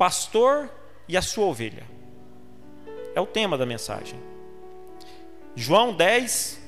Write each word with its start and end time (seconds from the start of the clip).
pastor 0.00 0.70
e 1.06 1.14
a 1.14 1.20
sua 1.20 1.44
ovelha. 1.44 1.84
É 3.14 3.20
o 3.20 3.26
tema 3.26 3.58
da 3.58 3.66
mensagem. 3.66 4.18
João 5.54 5.92
10, 5.92 6.58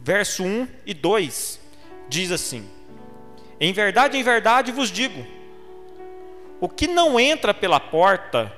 verso 0.00 0.42
1 0.42 0.66
e 0.86 0.94
2 0.94 1.60
diz 2.08 2.32
assim: 2.32 2.66
Em 3.60 3.70
verdade, 3.70 4.16
em 4.16 4.22
verdade 4.22 4.72
vos 4.72 4.90
digo, 4.90 5.26
o 6.58 6.66
que 6.66 6.86
não 6.86 7.20
entra 7.20 7.52
pela 7.52 7.78
porta 7.78 8.50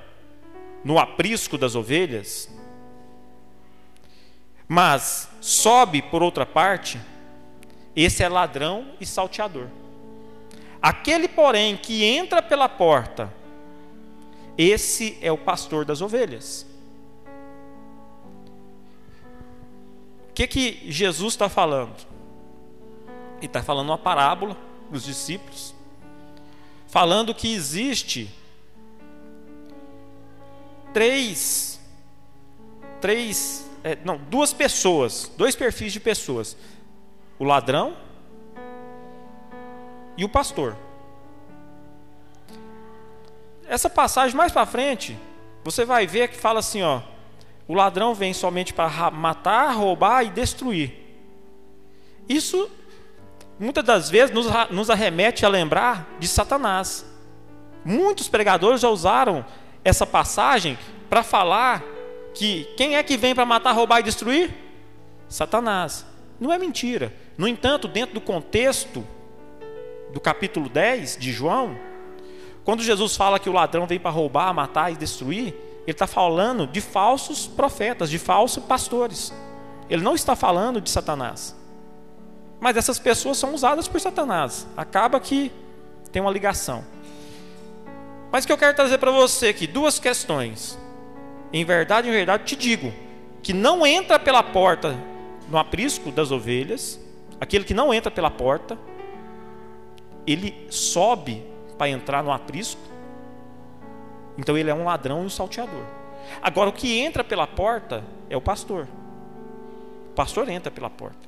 no 0.84 1.00
aprisco 1.00 1.58
das 1.58 1.74
ovelhas, 1.74 2.48
mas 4.68 5.28
sobe 5.40 6.00
por 6.00 6.22
outra 6.22 6.46
parte, 6.46 7.00
esse 7.96 8.22
é 8.22 8.28
ladrão 8.28 8.92
e 9.00 9.06
salteador. 9.06 9.66
Aquele, 10.80 11.26
porém, 11.26 11.76
que 11.76 12.04
entra 12.04 12.40
pela 12.40 12.68
porta, 12.68 13.34
esse 14.56 15.18
é 15.20 15.30
o 15.30 15.36
pastor 15.36 15.84
das 15.84 16.00
ovelhas. 16.00 16.66
O 20.30 20.32
que 20.34 20.46
que 20.46 20.90
Jesus 20.90 21.34
está 21.34 21.48
falando? 21.48 21.94
Ele 23.38 23.46
está 23.46 23.62
falando 23.62 23.88
uma 23.88 23.98
parábola 23.98 24.56
para 24.88 24.96
os 24.96 25.04
discípulos, 25.04 25.74
falando 26.86 27.34
que 27.34 27.52
existe 27.52 28.30
três, 30.92 31.78
três, 33.00 33.68
é, 33.84 33.98
não, 34.04 34.16
duas 34.16 34.52
pessoas, 34.52 35.30
dois 35.36 35.54
perfis 35.54 35.92
de 35.92 36.00
pessoas: 36.00 36.56
o 37.38 37.44
ladrão 37.44 37.96
e 40.16 40.24
o 40.24 40.28
pastor. 40.28 40.85
Essa 43.68 43.90
passagem 43.90 44.36
mais 44.36 44.52
para 44.52 44.66
frente, 44.66 45.16
você 45.64 45.84
vai 45.84 46.06
ver 46.06 46.28
que 46.28 46.36
fala 46.36 46.60
assim, 46.60 46.82
ó, 46.82 47.00
o 47.66 47.74
ladrão 47.74 48.14
vem 48.14 48.32
somente 48.32 48.72
para 48.72 49.10
matar, 49.10 49.72
roubar 49.72 50.24
e 50.24 50.30
destruir. 50.30 50.92
Isso 52.28 52.70
muitas 53.58 53.84
das 53.84 54.10
vezes 54.10 54.34
nos, 54.34 54.46
nos 54.70 54.90
arremete 54.90 55.44
a 55.44 55.48
lembrar 55.48 56.08
de 56.18 56.28
Satanás. 56.28 57.04
Muitos 57.84 58.28
pregadores 58.28 58.80
já 58.80 58.88
usaram 58.88 59.44
essa 59.84 60.06
passagem 60.06 60.78
para 61.08 61.22
falar 61.22 61.82
que 62.34 62.64
quem 62.76 62.96
é 62.96 63.02
que 63.02 63.16
vem 63.16 63.34
para 63.34 63.46
matar, 63.46 63.72
roubar 63.72 64.00
e 64.00 64.04
destruir? 64.04 64.54
Satanás. 65.28 66.04
Não 66.38 66.52
é 66.52 66.58
mentira. 66.58 67.12
No 67.36 67.48
entanto, 67.48 67.88
dentro 67.88 68.14
do 68.14 68.20
contexto 68.20 69.04
do 70.12 70.20
capítulo 70.20 70.68
10 70.68 71.16
de 71.16 71.32
João, 71.32 71.76
quando 72.66 72.82
Jesus 72.82 73.14
fala 73.14 73.38
que 73.38 73.48
o 73.48 73.52
ladrão 73.52 73.86
vem 73.86 74.00
para 74.00 74.10
roubar, 74.10 74.52
matar 74.52 74.92
e 74.92 74.96
destruir, 74.96 75.54
ele 75.86 75.92
está 75.92 76.04
falando 76.04 76.66
de 76.66 76.80
falsos 76.80 77.46
profetas, 77.46 78.10
de 78.10 78.18
falsos 78.18 78.60
pastores. 78.64 79.32
Ele 79.88 80.02
não 80.02 80.16
está 80.16 80.34
falando 80.34 80.80
de 80.80 80.90
Satanás. 80.90 81.54
Mas 82.58 82.76
essas 82.76 82.98
pessoas 82.98 83.38
são 83.38 83.54
usadas 83.54 83.86
por 83.86 84.00
Satanás. 84.00 84.66
Acaba 84.76 85.20
que 85.20 85.52
tem 86.10 86.20
uma 86.20 86.30
ligação. 86.32 86.84
Mas 88.32 88.42
o 88.42 88.48
que 88.48 88.52
eu 88.52 88.58
quero 88.58 88.74
trazer 88.74 88.98
para 88.98 89.12
você 89.12 89.46
aqui, 89.46 89.68
duas 89.68 90.00
questões. 90.00 90.76
Em 91.52 91.64
verdade, 91.64 92.08
em 92.08 92.12
verdade, 92.12 92.42
te 92.42 92.56
digo 92.56 92.92
que 93.44 93.52
não 93.52 93.86
entra 93.86 94.18
pela 94.18 94.42
porta 94.42 94.98
no 95.48 95.56
aprisco 95.56 96.10
das 96.10 96.32
ovelhas, 96.32 96.98
aquele 97.40 97.64
que 97.64 97.72
não 97.72 97.94
entra 97.94 98.10
pela 98.10 98.28
porta, 98.28 98.76
ele 100.26 100.66
sobe 100.68 101.54
para 101.76 101.88
entrar 101.88 102.22
no 102.22 102.32
aprisco. 102.32 102.80
Então 104.38 104.56
ele 104.56 104.70
é 104.70 104.74
um 104.74 104.84
ladrão 104.84 105.22
e 105.22 105.26
um 105.26 105.30
salteador. 105.30 105.84
Agora 106.42 106.70
o 106.70 106.72
que 106.72 106.98
entra 106.98 107.22
pela 107.22 107.46
porta 107.46 108.04
é 108.28 108.36
o 108.36 108.40
pastor. 108.40 108.86
O 110.10 110.14
pastor 110.14 110.48
entra 110.48 110.70
pela 110.70 110.90
porta. 110.90 111.26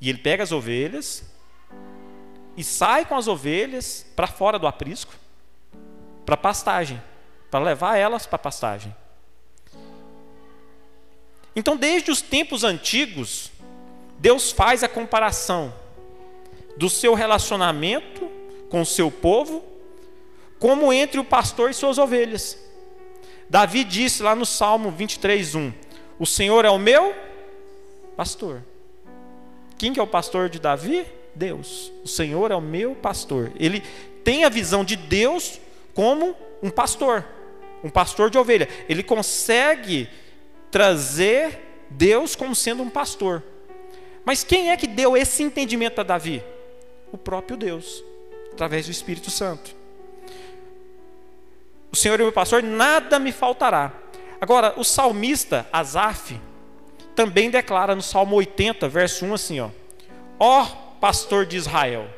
E 0.00 0.08
ele 0.08 0.18
pega 0.18 0.42
as 0.42 0.52
ovelhas 0.52 1.24
e 2.56 2.62
sai 2.62 3.04
com 3.04 3.16
as 3.16 3.26
ovelhas 3.26 4.06
para 4.14 4.26
fora 4.26 4.58
do 4.58 4.66
aprisco, 4.66 5.12
para 6.24 6.36
pastagem, 6.36 7.02
para 7.50 7.64
levar 7.64 7.96
elas 7.96 8.26
para 8.26 8.38
pastagem. 8.38 8.94
Então, 11.56 11.76
desde 11.76 12.10
os 12.10 12.20
tempos 12.20 12.64
antigos, 12.64 13.52
Deus 14.18 14.50
faz 14.50 14.82
a 14.82 14.88
comparação 14.88 15.72
do 16.76 16.90
seu 16.90 17.14
relacionamento 17.14 18.28
com 18.74 18.80
o 18.80 18.84
seu 18.84 19.08
povo, 19.08 19.64
como 20.58 20.92
entre 20.92 21.20
o 21.20 21.24
pastor 21.24 21.70
e 21.70 21.72
suas 21.72 21.96
ovelhas. 21.96 22.58
Davi 23.48 23.84
disse 23.84 24.20
lá 24.20 24.34
no 24.34 24.44
Salmo 24.44 24.90
23, 24.90 25.54
1: 25.54 25.72
O 26.18 26.26
Senhor 26.26 26.64
é 26.64 26.70
o 26.70 26.76
meu 26.76 27.14
pastor. 28.16 28.64
Quem 29.78 29.92
que 29.92 30.00
é 30.00 30.02
o 30.02 30.08
pastor 30.08 30.48
de 30.48 30.58
Davi? 30.58 31.06
Deus. 31.36 31.92
O 32.02 32.08
Senhor 32.08 32.50
é 32.50 32.56
o 32.56 32.60
meu 32.60 32.96
pastor. 32.96 33.52
Ele 33.60 33.80
tem 34.24 34.42
a 34.42 34.48
visão 34.48 34.84
de 34.84 34.96
Deus 34.96 35.60
como 35.94 36.34
um 36.60 36.68
pastor, 36.68 37.24
um 37.84 37.88
pastor 37.88 38.28
de 38.28 38.38
ovelha. 38.38 38.68
Ele 38.88 39.04
consegue 39.04 40.08
trazer 40.68 41.86
Deus 41.90 42.34
como 42.34 42.56
sendo 42.56 42.82
um 42.82 42.90
pastor. 42.90 43.40
Mas 44.24 44.42
quem 44.42 44.72
é 44.72 44.76
que 44.76 44.88
deu 44.88 45.16
esse 45.16 45.44
entendimento 45.44 46.00
a 46.00 46.02
Davi? 46.02 46.42
O 47.12 47.16
próprio 47.16 47.56
Deus, 47.56 48.02
através 48.54 48.86
do 48.86 48.92
Espírito 48.92 49.30
Santo. 49.30 49.74
O 51.92 51.96
Senhor 51.96 52.18
é 52.18 52.22
meu 52.22 52.32
pastor, 52.32 52.62
nada 52.62 53.18
me 53.18 53.30
faltará. 53.30 53.92
Agora, 54.40 54.74
o 54.76 54.84
salmista 54.84 55.66
Asaf 55.72 56.40
também 57.14 57.50
declara 57.50 57.94
no 57.94 58.02
Salmo 58.02 58.36
80, 58.36 58.88
verso 58.88 59.24
1 59.24 59.34
assim, 59.34 59.60
ó: 59.60 59.70
Ó 60.38 60.64
pastor 61.00 61.46
de 61.46 61.56
Israel, 61.56 62.08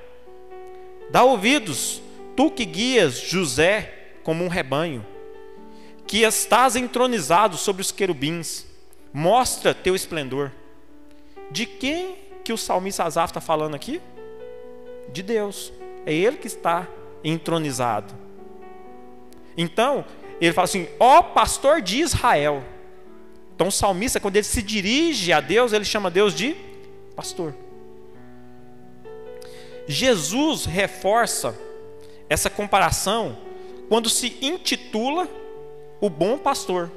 dá 1.11 1.25
ouvidos, 1.25 2.01
tu 2.37 2.51
que 2.51 2.65
guias 2.65 3.19
José 3.19 3.93
como 4.23 4.45
um 4.45 4.49
rebanho, 4.49 5.05
que 6.07 6.23
estás 6.23 6.77
entronizado 6.77 7.57
sobre 7.57 7.83
os 7.83 7.91
querubins, 7.91 8.67
mostra 9.13 9.75
teu 9.75 9.95
esplendor. 9.95 10.53
De 11.51 11.65
quem 11.65 12.17
que 12.45 12.53
o 12.53 12.59
salmista 12.59 13.05
Asaf 13.05 13.31
está 13.31 13.41
falando 13.41 13.75
aqui? 13.75 14.01
De 15.13 15.23
Deus. 15.23 15.73
É 16.06 16.15
Ele 16.15 16.39
que 16.39 16.47
está 16.47 16.89
entronizado. 17.22 18.15
Então, 19.56 20.05
ele 20.41 20.53
fala 20.53 20.65
assim: 20.65 20.87
ó 20.99 21.22
pastor 21.22 21.81
de 21.81 21.99
Israel. 21.99 22.62
Então, 23.55 23.69
o 23.69 23.72
salmista, 23.72 24.21
quando 24.21 24.37
ele 24.37 24.44
se 24.44 24.62
dirige 24.62 25.33
a 25.33 25.41
Deus, 25.41 25.72
ele 25.72 25.84
chama 25.84 26.11
Deus 26.11 26.34
de 26.34 26.55
pastor. 27.15 27.55
Jesus 29.89 30.67
reforça 30.67 31.56
essa 32.28 32.50
comparação 32.50 33.38
quando 33.88 34.11
se 34.11 34.37
intitula 34.43 35.28
o 36.00 36.11
bom 36.11 36.37
pastor, 36.37 36.91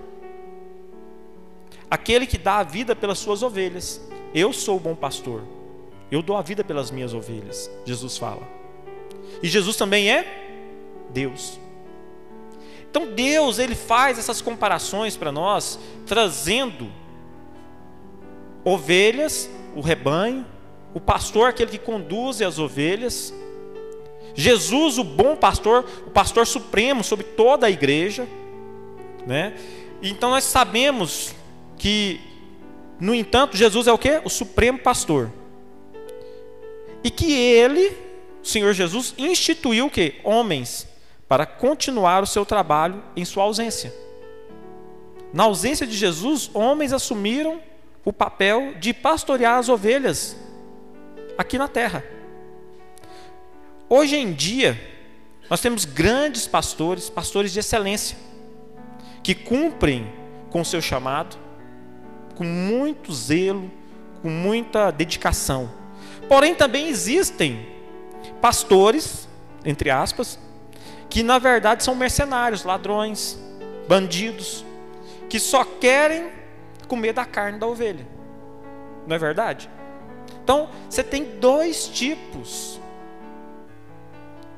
aquele 1.90 2.28
que 2.28 2.38
dá 2.38 2.58
a 2.58 2.64
vida 2.64 2.96
pelas 2.96 3.20
suas 3.20 3.42
ovelhas. 3.42 4.02
Eu 4.34 4.52
sou 4.52 4.78
o 4.78 4.80
bom 4.80 4.96
pastor, 4.96 5.44
eu 6.12 6.22
dou 6.22 6.36
a 6.36 6.42
vida 6.42 6.64
pelas 6.64 6.92
minhas 6.92 7.14
ovelhas, 7.14 7.72
Jesus 7.86 8.18
fala. 8.18 8.59
E 9.42 9.48
Jesus 9.48 9.76
também 9.76 10.12
é 10.12 11.08
Deus. 11.10 11.60
Então 12.90 13.08
Deus 13.08 13.60
ele 13.60 13.76
faz 13.76 14.18
essas 14.18 14.42
comparações 14.42 15.16
para 15.16 15.32
nós, 15.32 15.80
trazendo 16.06 16.92
ovelhas, 18.64 19.50
o 19.76 19.82
rebanho, 19.82 20.46
o 20.94 21.00
pastor 21.00 21.50
aquele 21.50 21.72
que 21.72 21.78
conduz 21.78 22.42
as 22.42 22.58
ovelhas, 22.58 23.34
Jesus 24.34 24.98
o 24.98 25.04
bom 25.04 25.36
pastor, 25.36 25.86
o 26.08 26.10
pastor 26.10 26.48
supremo 26.48 27.04
sobre 27.04 27.26
toda 27.26 27.68
a 27.68 27.70
igreja, 27.70 28.28
né? 29.26 29.54
Então 30.02 30.30
nós 30.30 30.46
sabemos 30.46 31.36
que, 31.78 32.20
no 33.00 33.14
entanto, 33.14 33.58
Jesus 33.58 33.88
é 33.88 33.92
o 33.92 33.98
que? 33.98 34.22
O 34.24 34.30
supremo 34.30 34.80
pastor. 34.80 35.32
E 37.04 37.10
que 37.10 37.34
ele, 37.34 37.96
o 38.42 38.48
Senhor 38.48 38.74
Jesus, 38.74 39.14
instituiu 39.18 39.88
o 39.88 39.90
que? 39.90 40.16
Homens 40.24 40.88
para 41.28 41.46
continuar 41.46 42.24
o 42.24 42.28
seu 42.28 42.44
trabalho 42.44 43.04
em 43.16 43.24
sua 43.24 43.44
ausência. 43.44 43.94
Na 45.32 45.44
ausência 45.44 45.86
de 45.86 45.96
Jesus, 45.96 46.50
homens 46.54 46.92
assumiram 46.92 47.62
o 48.04 48.12
papel 48.12 48.74
de 48.80 48.94
pastorear 48.94 49.60
as 49.60 49.70
ovelhas 49.70 50.36
aqui 51.38 51.58
na 51.58 51.68
terra. 51.68 52.04
Hoje 53.88 54.16
em 54.16 54.34
dia, 54.34 54.80
nós 55.50 55.62
temos 55.62 55.86
grandes 55.86 56.48
pastores, 56.48 57.10
pastores 57.10 57.54
de 57.54 57.60
excelência, 57.60 58.18
que 59.22 59.36
cumprem 59.36 60.12
com 60.50 60.62
o 60.62 60.66
seu 60.66 60.82
chamado, 60.82 61.38
com 62.36 62.44
muito 62.44 63.14
zelo, 63.14 63.72
com 64.22 64.30
muita 64.30 64.90
dedicação. 64.90 65.72
Porém, 66.28 66.56
também 66.56 66.88
existem 66.88 67.79
pastores, 68.42 69.28
entre 69.64 69.90
aspas, 69.90 70.40
que 71.10 71.24
na 71.24 71.40
verdade 71.40 71.84
são 71.84 71.96
mercenários, 71.96 72.64
ladrões, 72.64 73.38
bandidos, 73.88 74.66
que 75.30 75.40
só 75.40 75.64
querem 75.64 76.30
comer 76.88 77.14
da 77.14 77.26
carne 77.26 77.60
da 77.60 77.68
ovelha. 77.68 78.06
Não 79.06 79.16
é 79.16 79.20
verdade? 79.20 79.70
Então, 80.44 80.70
você 80.90 81.04
tem 81.04 81.40
dois 81.40 81.88
tipos 81.88 82.80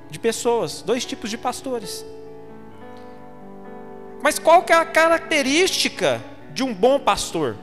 de 0.10 0.20
pessoas, 0.20 0.82
dois 0.82 1.06
tipos 1.06 1.30
de 1.30 1.38
pastores. 1.38 2.06
Mas 4.22 4.38
qual 4.38 4.64
que 4.64 4.72
é 4.72 4.76
a 4.76 4.86
característica 4.86 6.22
de 6.54 6.64
um 6.64 6.74
bom 6.74 7.00
pastor? 7.00 7.58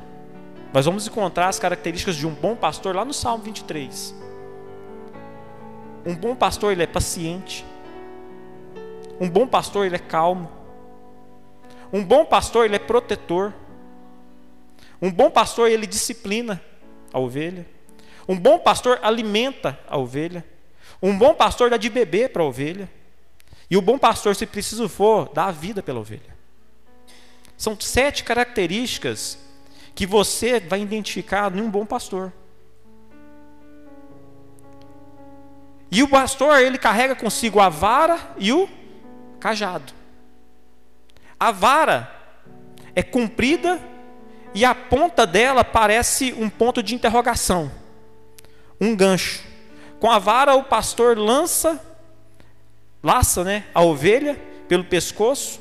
Nós 0.73 0.85
vamos 0.85 1.07
encontrar 1.07 1.49
as 1.49 1.59
características 1.59 2.17
de 2.17 2.27
um 2.27 2.35
bom 2.35 2.57
pastor 2.57 2.95
lá 2.95 3.05
no 3.05 3.15
Salmo 3.15 3.45
23. 3.45 4.15
Um 6.05 6.15
bom 6.15 6.35
pastor, 6.35 6.73
ele 6.73 6.83
é 6.83 6.87
paciente. 6.87 7.65
Um 9.21 9.29
bom 9.29 9.47
pastor, 9.47 9.87
ele 9.87 9.97
é 9.97 9.99
calmo. 9.99 10.51
Um 11.93 12.05
bom 12.05 12.25
pastor, 12.25 12.65
ele 12.65 12.77
é 12.77 12.79
protetor. 12.79 13.53
Um 15.01 15.11
bom 15.11 15.31
pastor, 15.31 15.71
ele 15.71 15.87
disciplina 15.87 16.61
a 17.13 17.19
ovelha. 17.19 17.67
Um 18.29 18.39
bom 18.39 18.59
pastor 18.59 18.99
alimenta 19.03 19.79
a 19.89 19.97
ovelha. 19.97 20.45
Um 21.03 21.17
bom 21.17 21.35
pastor 21.35 21.71
dá 21.71 21.77
de 21.77 21.89
beber 21.89 22.31
para 22.31 22.43
a 22.43 22.47
ovelha. 22.47 22.89
E 23.71 23.77
o 23.77 23.83
bom 23.83 23.99
pastor, 23.99 24.35
se 24.35 24.47
preciso 24.47 24.89
for, 24.89 25.31
dá 25.33 25.47
a 25.47 25.53
vida 25.53 25.83
pela 25.83 26.01
ovelha. 26.01 26.37
São 27.57 27.79
sete 27.79 28.25
características 28.25 29.39
que 29.95 30.07
você 30.07 30.61
vai 30.61 30.81
identificar 30.81 31.55
em 31.55 31.61
um 31.61 31.71
bom 31.71 31.85
pastor. 31.85 32.33
E 35.91 36.03
o 36.03 36.09
pastor, 36.09 36.59
ele 36.61 36.77
carrega 36.77 37.15
consigo 37.15 37.61
a 37.61 37.69
vara 37.69 38.19
e 38.37 38.53
o 38.53 38.69
cajado. 39.41 39.93
A 41.41 41.51
vara 41.51 42.13
é 42.95 43.03
comprida 43.03 43.81
e 44.55 44.65
a 44.65 44.75
ponta 44.75 45.27
dela 45.27 45.65
parece 45.65 46.35
um 46.35 46.51
ponto 46.51 46.83
de 46.83 46.95
interrogação, 46.95 47.71
um 48.81 48.95
gancho. 48.95 49.43
Com 50.01 50.11
a 50.11 50.19
vara 50.19 50.55
o 50.55 50.65
pastor 50.65 51.17
lança, 51.17 51.81
laça, 53.03 53.43
né, 53.43 53.65
a 53.75 53.83
ovelha 53.83 54.39
pelo 54.69 54.85
pescoço. 54.85 55.61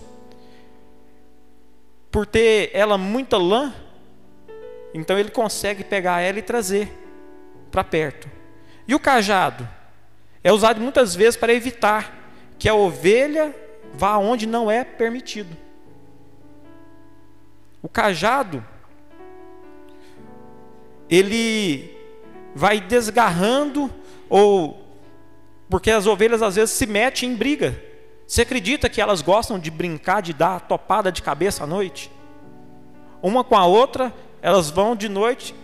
Por 2.11 2.25
ter 2.25 2.71
ela 2.73 2.97
muita 2.97 3.37
lã, 3.37 3.73
então 4.93 5.17
ele 5.17 5.29
consegue 5.29 5.83
pegar 5.83 6.21
ela 6.21 6.39
e 6.39 6.41
trazer 6.41 6.91
para 7.69 7.83
perto. 7.83 8.29
E 8.87 8.95
o 8.95 8.99
cajado 8.99 9.76
é 10.43 10.51
usado 10.51 10.79
muitas 10.79 11.15
vezes 11.15 11.35
para 11.35 11.53
evitar 11.53 12.15
que 12.57 12.69
a 12.69 12.75
ovelha 12.75 13.55
vá 13.93 14.17
onde 14.17 14.45
não 14.45 14.69
é 14.69 14.83
permitido. 14.83 15.55
O 17.81 17.89
cajado 17.89 18.65
ele 21.09 21.95
vai 22.53 22.79
desgarrando 22.79 23.89
ou 24.29 24.85
porque 25.69 25.91
as 25.91 26.05
ovelhas 26.05 26.41
às 26.41 26.55
vezes 26.55 26.71
se 26.71 26.85
metem 26.85 27.31
em 27.31 27.35
briga. 27.35 27.81
Você 28.25 28.41
acredita 28.41 28.89
que 28.89 29.01
elas 29.01 29.21
gostam 29.21 29.57
de 29.57 29.71
brincar, 29.71 30.21
de 30.21 30.33
dar 30.33 30.61
topada 30.61 31.11
de 31.11 31.21
cabeça 31.21 31.63
à 31.63 31.67
noite? 31.67 32.11
Uma 33.21 33.43
com 33.43 33.55
a 33.55 33.65
outra, 33.65 34.13
elas 34.41 34.69
vão 34.69 34.95
de 34.95 35.09
noite, 35.09 35.55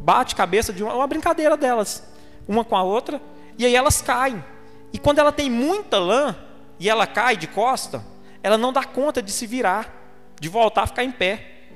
bate 0.00 0.34
cabeça 0.34 0.72
de 0.72 0.82
uma, 0.82 0.94
uma 0.94 1.06
brincadeira 1.06 1.56
delas, 1.56 2.02
uma 2.48 2.64
com 2.64 2.76
a 2.76 2.82
outra, 2.82 3.20
e 3.60 3.66
aí 3.66 3.76
elas 3.76 4.00
caem. 4.00 4.42
E 4.90 4.98
quando 4.98 5.18
ela 5.18 5.30
tem 5.30 5.50
muita 5.50 5.98
lã 5.98 6.34
e 6.78 6.88
ela 6.88 7.06
cai 7.06 7.36
de 7.36 7.46
costa, 7.46 8.02
ela 8.42 8.56
não 8.56 8.72
dá 8.72 8.82
conta 8.82 9.20
de 9.20 9.30
se 9.30 9.46
virar, 9.46 9.94
de 10.40 10.48
voltar 10.48 10.84
a 10.84 10.86
ficar 10.86 11.04
em 11.04 11.12
pé. 11.12 11.66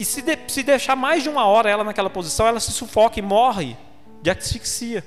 E 0.00 0.04
se, 0.04 0.20
de, 0.20 0.36
se 0.48 0.64
deixar 0.64 0.96
mais 0.96 1.22
de 1.22 1.28
uma 1.28 1.44
hora 1.44 1.70
ela 1.70 1.84
naquela 1.84 2.10
posição, 2.10 2.48
ela 2.48 2.58
se 2.58 2.72
sufoca 2.72 3.20
e 3.20 3.22
morre 3.22 3.76
de 4.20 4.30
asfixia. 4.30 5.04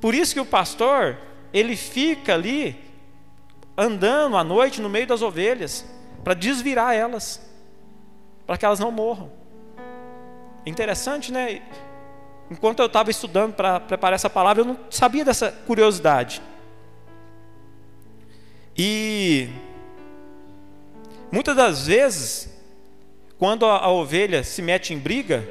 Por 0.00 0.12
isso 0.12 0.34
que 0.34 0.40
o 0.40 0.44
pastor, 0.44 1.16
ele 1.54 1.76
fica 1.76 2.34
ali 2.34 2.76
andando 3.78 4.36
à 4.36 4.42
noite 4.42 4.80
no 4.80 4.88
meio 4.88 5.06
das 5.06 5.22
ovelhas 5.22 5.86
para 6.24 6.34
desvirar 6.34 6.96
elas, 6.96 7.40
para 8.44 8.58
que 8.58 8.66
elas 8.66 8.80
não 8.80 8.90
morram. 8.90 9.30
Interessante, 10.66 11.30
né? 11.30 11.62
Enquanto 12.52 12.80
eu 12.80 12.86
estava 12.86 13.10
estudando 13.10 13.54
para 13.54 13.80
preparar 13.80 14.14
essa 14.14 14.30
palavra, 14.30 14.62
eu 14.62 14.66
não 14.66 14.78
sabia 14.90 15.24
dessa 15.24 15.50
curiosidade. 15.66 16.42
E 18.76 19.48
muitas 21.30 21.56
das 21.56 21.86
vezes 21.86 22.52
quando 23.42 23.66
a, 23.66 23.78
a 23.78 23.90
ovelha 23.90 24.44
se 24.44 24.62
mete 24.62 24.94
em 24.94 24.98
briga, 24.98 25.44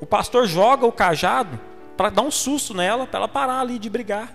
o 0.00 0.04
pastor 0.04 0.48
joga 0.48 0.84
o 0.84 0.90
cajado 0.90 1.60
para 1.96 2.10
dar 2.10 2.22
um 2.22 2.30
susto 2.32 2.74
nela, 2.74 3.06
para 3.06 3.20
ela 3.20 3.28
parar 3.28 3.60
ali 3.60 3.78
de 3.78 3.88
brigar. 3.88 4.34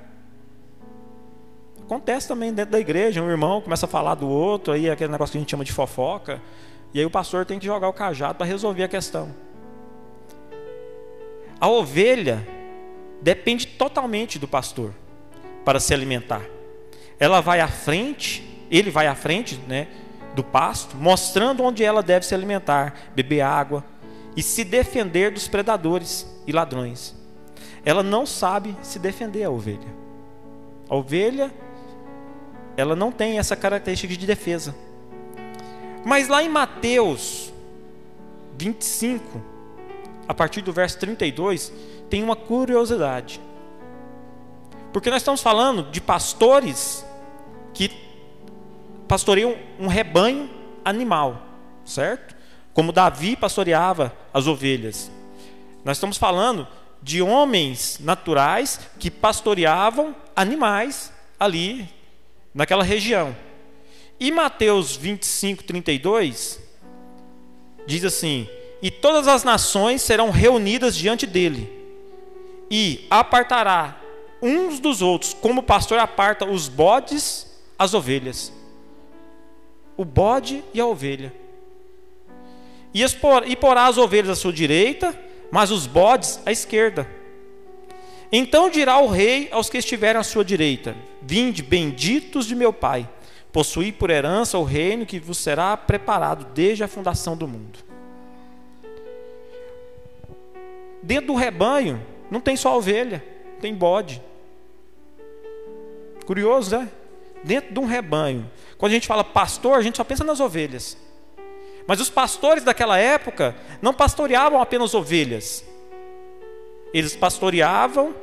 Acontece 1.83 2.29
também 2.29 2.53
dentro 2.53 2.71
da 2.71 2.79
igreja, 2.79 3.21
um 3.21 3.29
irmão 3.29 3.59
começa 3.59 3.85
a 3.85 3.89
falar 3.89 4.15
do 4.15 4.29
outro, 4.29 4.71
aí 4.71 4.89
aquele 4.89 5.11
negócio 5.11 5.33
que 5.33 5.37
a 5.37 5.41
gente 5.41 5.51
chama 5.51 5.65
de 5.65 5.73
fofoca, 5.73 6.41
e 6.93 6.99
aí 6.99 7.05
o 7.05 7.09
pastor 7.09 7.45
tem 7.45 7.59
que 7.59 7.65
jogar 7.65 7.89
o 7.89 7.93
cajado 7.93 8.35
para 8.35 8.45
resolver 8.45 8.83
a 8.85 8.87
questão. 8.87 9.35
A 11.61 11.69
ovelha 11.69 12.45
depende 13.21 13.67
totalmente 13.67 14.39
do 14.39 14.47
pastor 14.47 14.93
para 15.63 15.79
se 15.79 15.93
alimentar. 15.93 16.41
Ela 17.19 17.39
vai 17.39 17.59
à 17.59 17.67
frente, 17.67 18.43
ele 18.71 18.89
vai 18.89 19.05
à 19.05 19.13
frente, 19.13 19.57
né? 19.67 19.87
do 20.33 20.43
pasto, 20.43 20.95
mostrando 20.97 21.63
onde 21.63 21.83
ela 21.83 22.01
deve 22.01 22.25
se 22.25 22.33
alimentar, 22.33 22.95
beber 23.13 23.41
água 23.41 23.83
e 24.35 24.41
se 24.41 24.63
defender 24.63 25.31
dos 25.31 25.47
predadores 25.47 26.25
e 26.47 26.51
ladrões. 26.51 27.15
Ela 27.83 28.01
não 28.01 28.25
sabe 28.25 28.75
se 28.81 28.97
defender 28.97 29.43
a 29.43 29.49
ovelha. 29.49 30.01
A 30.89 30.95
ovelha, 30.95 31.53
ela 32.77 32.95
não 32.95 33.11
tem 33.11 33.39
essa 33.39 33.55
característica 33.55 34.15
de 34.15 34.25
defesa. 34.25 34.75
Mas 36.05 36.27
lá 36.27 36.41
em 36.41 36.49
Mateus 36.49 37.51
25, 38.57 39.41
a 40.31 40.33
partir 40.33 40.61
do 40.61 40.71
verso 40.71 40.97
32, 40.97 41.73
tem 42.09 42.23
uma 42.23 42.37
curiosidade. 42.37 43.41
Porque 44.93 45.09
nós 45.09 45.21
estamos 45.21 45.41
falando 45.41 45.91
de 45.91 45.99
pastores 45.99 47.05
que 47.73 47.91
pastoreiam 49.09 49.57
um 49.77 49.87
rebanho 49.87 50.49
animal, 50.85 51.41
certo? 51.83 52.33
Como 52.73 52.93
Davi 52.93 53.35
pastoreava 53.35 54.15
as 54.33 54.47
ovelhas. 54.47 55.11
Nós 55.83 55.97
estamos 55.97 56.15
falando 56.15 56.65
de 57.03 57.21
homens 57.21 57.99
naturais 57.99 58.79
que 58.97 59.11
pastoreavam 59.11 60.15
animais 60.33 61.11
ali 61.37 61.89
naquela 62.53 62.85
região. 62.85 63.35
E 64.17 64.31
Mateus 64.31 64.95
25, 64.95 65.65
32 65.65 66.57
diz 67.85 68.05
assim: 68.05 68.47
E 68.81 68.89
todas 68.89 69.27
as 69.27 69.43
nações 69.43 70.01
serão 70.01 70.29
reunidas 70.29 70.95
diante 70.95 71.27
dele, 71.27 71.69
e 72.69 73.05
apartará 73.09 74.01
uns 74.41 74.79
dos 74.79 75.01
outros, 75.01 75.33
como 75.33 75.61
o 75.61 75.63
pastor 75.63 75.99
aparta 75.99 76.45
os 76.45 76.67
bodes 76.67 77.47
as 77.77 77.93
ovelhas 77.93 78.51
o 80.01 80.05
bode 80.05 80.63
e 80.73 80.81
a 80.81 80.85
ovelha. 80.85 81.31
E, 82.91 83.03
expor, 83.03 83.43
e 83.45 83.55
porá 83.55 83.85
as 83.85 83.99
ovelhas 83.99 84.31
à 84.31 84.35
sua 84.35 84.51
direita, 84.51 85.17
mas 85.51 85.69
os 85.69 85.85
bodes 85.85 86.39
à 86.43 86.51
esquerda. 86.51 87.07
Então 88.31 88.69
dirá 88.69 88.97
o 88.97 89.07
rei 89.07 89.47
aos 89.51 89.69
que 89.69 89.77
estiverem 89.77 90.19
à 90.19 90.23
sua 90.23 90.43
direita: 90.43 90.95
Vinde, 91.21 91.61
benditos 91.61 92.47
de 92.47 92.55
meu 92.55 92.73
Pai, 92.73 93.07
possuí 93.51 93.91
por 93.91 94.09
herança 94.09 94.57
o 94.57 94.63
reino 94.63 95.05
que 95.05 95.19
vos 95.19 95.37
será 95.37 95.77
preparado 95.77 96.45
desde 96.53 96.83
a 96.83 96.87
fundação 96.87 97.37
do 97.37 97.47
mundo. 97.47 97.90
Dentro 101.03 101.27
do 101.27 101.35
rebanho 101.35 102.05
não 102.29 102.39
tem 102.39 102.55
só 102.55 102.77
ovelha, 102.77 103.23
tem 103.59 103.73
bode. 103.73 104.21
Curioso, 106.25 106.77
né? 106.77 106.89
Dentro 107.43 107.73
de 107.73 107.79
um 107.79 107.85
rebanho 107.85 108.49
quando 108.81 108.93
a 108.93 108.95
gente 108.95 109.07
fala 109.07 109.23
pastor, 109.23 109.77
a 109.77 109.81
gente 109.83 109.97
só 109.97 110.03
pensa 110.03 110.23
nas 110.23 110.39
ovelhas. 110.39 110.97
Mas 111.85 112.01
os 112.01 112.09
pastores 112.09 112.63
daquela 112.63 112.97
época 112.97 113.55
não 113.79 113.93
pastoreavam 113.93 114.59
apenas 114.59 114.95
ovelhas. 114.95 115.63
Eles 116.91 117.15
pastoreavam 117.15 118.15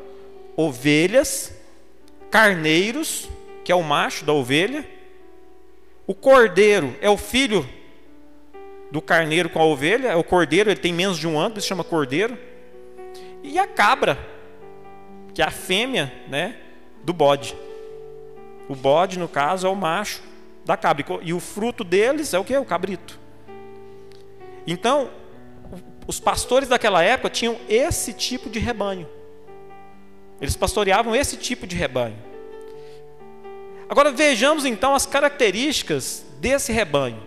ovelhas, 0.57 1.55
carneiros, 2.29 3.29
que 3.65 3.71
é 3.71 3.75
o 3.77 3.85
macho 3.85 4.25
da 4.25 4.33
ovelha. 4.33 4.85
O 6.09 6.13
cordeiro 6.13 6.97
é 7.01 7.09
o 7.09 7.17
filho 7.17 7.65
do 8.91 9.01
carneiro 9.01 9.49
com 9.49 9.61
a 9.61 9.65
ovelha, 9.65 10.09
é 10.09 10.17
o 10.17 10.25
cordeiro, 10.25 10.71
ele 10.71 10.81
tem 10.81 10.93
menos 10.93 11.19
de 11.19 11.29
um 11.29 11.39
ano, 11.39 11.55
ele 11.55 11.61
se 11.61 11.69
chama 11.69 11.85
cordeiro. 11.85 12.37
E 13.43 13.59
a 13.59 13.67
cabra, 13.67 14.19
que 15.35 15.43
é 15.43 15.45
a 15.45 15.51
fêmea, 15.51 16.13
né, 16.29 16.57
do 17.03 17.13
bode. 17.13 17.57
O 18.69 18.75
bode, 18.75 19.19
no 19.19 19.29
caso, 19.29 19.67
é 19.67 19.71
o 19.71 19.77
macho 19.77 20.23
da 20.65 20.77
cabra. 20.77 21.05
E 21.23 21.33
o 21.33 21.41
fruto 21.41 21.83
deles 21.83 22.35
é 22.35 22.39
o 22.39 22.45
que? 22.45 22.57
O 22.57 22.65
cabrito. 22.65 23.19
Então, 24.67 25.11
os 26.07 26.21
pastores 26.21 26.69
daquela 26.69 27.03
época 27.03 27.31
tinham 27.31 27.57
esse 27.69 28.13
tipo 28.13 28.51
de 28.51 28.59
rebanho. 28.59 29.09
Eles 30.41 30.57
pastoreavam 30.57 31.17
esse 31.17 31.37
tipo 31.37 31.67
de 31.67 31.75
rebanho. 31.75 32.17
Agora 33.89 34.11
vejamos 34.13 34.65
então 34.67 34.95
as 34.95 35.07
características 35.07 36.25
desse 36.39 36.73
rebanho. 36.73 37.23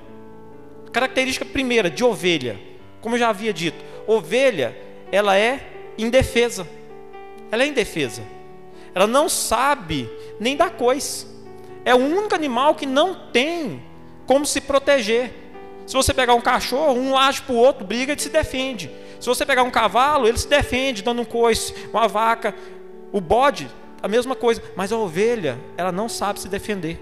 Característica 0.92 1.46
primeira 1.46 1.90
de 1.90 2.04
ovelha. 2.04 2.60
Como 3.02 3.16
eu 3.16 3.20
já 3.20 3.30
havia 3.30 3.52
dito, 3.52 3.84
ovelha, 4.06 4.78
ela 5.12 5.36
é 5.36 5.60
indefesa. 5.98 6.68
Ela 7.52 7.64
é 7.64 7.68
indefesa. 7.68 8.24
Ela 8.94 9.08
não 9.08 9.30
sabe 9.30 10.10
nem 10.40 10.56
da 10.56 10.70
coisa. 10.70 11.26
É 11.84 11.96
o 11.96 11.98
único 11.98 12.36
animal 12.36 12.76
que 12.76 12.86
não 12.86 13.14
tem 13.32 13.82
como 14.26 14.46
se 14.46 14.62
proteger. 14.62 15.34
Se 15.86 15.94
você 15.94 16.14
pegar 16.14 16.34
um 16.34 16.42
cachorro, 16.42 17.00
um 17.00 17.18
age 17.18 17.42
para 17.42 17.54
o 17.54 17.58
outro, 17.58 17.86
briga 17.86 18.14
e 18.14 18.20
se 18.20 18.30
defende. 18.30 18.90
Se 19.20 19.28
você 19.28 19.46
pegar 19.46 19.64
um 19.64 19.72
cavalo, 19.72 20.28
ele 20.28 20.38
se 20.38 20.48
defende, 20.48 21.02
dando 21.04 21.22
um 21.22 21.26
coice. 21.26 21.74
Uma 21.92 22.08
vaca, 22.08 22.56
o 23.12 23.20
bode, 23.20 23.70
a 24.02 24.08
mesma 24.08 24.36
coisa. 24.36 24.62
Mas 24.76 24.92
a 24.92 24.98
ovelha, 24.98 25.60
ela 25.78 25.92
não 25.92 26.08
sabe 26.08 26.40
se 26.40 26.48
defender. 26.48 27.00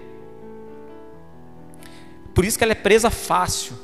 Por 2.34 2.44
isso 2.44 2.56
que 2.56 2.64
ela 2.64 2.72
é 2.72 2.76
presa 2.76 3.10
fácil 3.10 3.74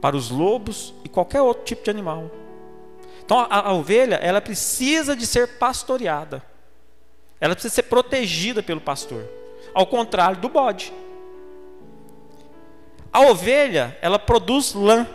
para 0.00 0.16
os 0.16 0.30
lobos 0.30 0.94
e 1.04 1.08
qualquer 1.08 1.42
outro 1.42 1.64
tipo 1.64 1.82
de 1.82 1.90
animal. 1.90 2.30
Então 3.28 3.46
a, 3.50 3.68
a 3.68 3.74
ovelha, 3.74 4.14
ela 4.14 4.40
precisa 4.40 5.14
de 5.14 5.26
ser 5.26 5.58
pastoreada. 5.58 6.42
Ela 7.38 7.54
precisa 7.54 7.74
ser 7.74 7.82
protegida 7.82 8.62
pelo 8.62 8.80
pastor. 8.80 9.22
Ao 9.74 9.86
contrário 9.86 10.40
do 10.40 10.48
bode. 10.48 10.90
A 13.12 13.20
ovelha, 13.20 13.98
ela 14.00 14.18
produz 14.18 14.72
lã. 14.72 15.06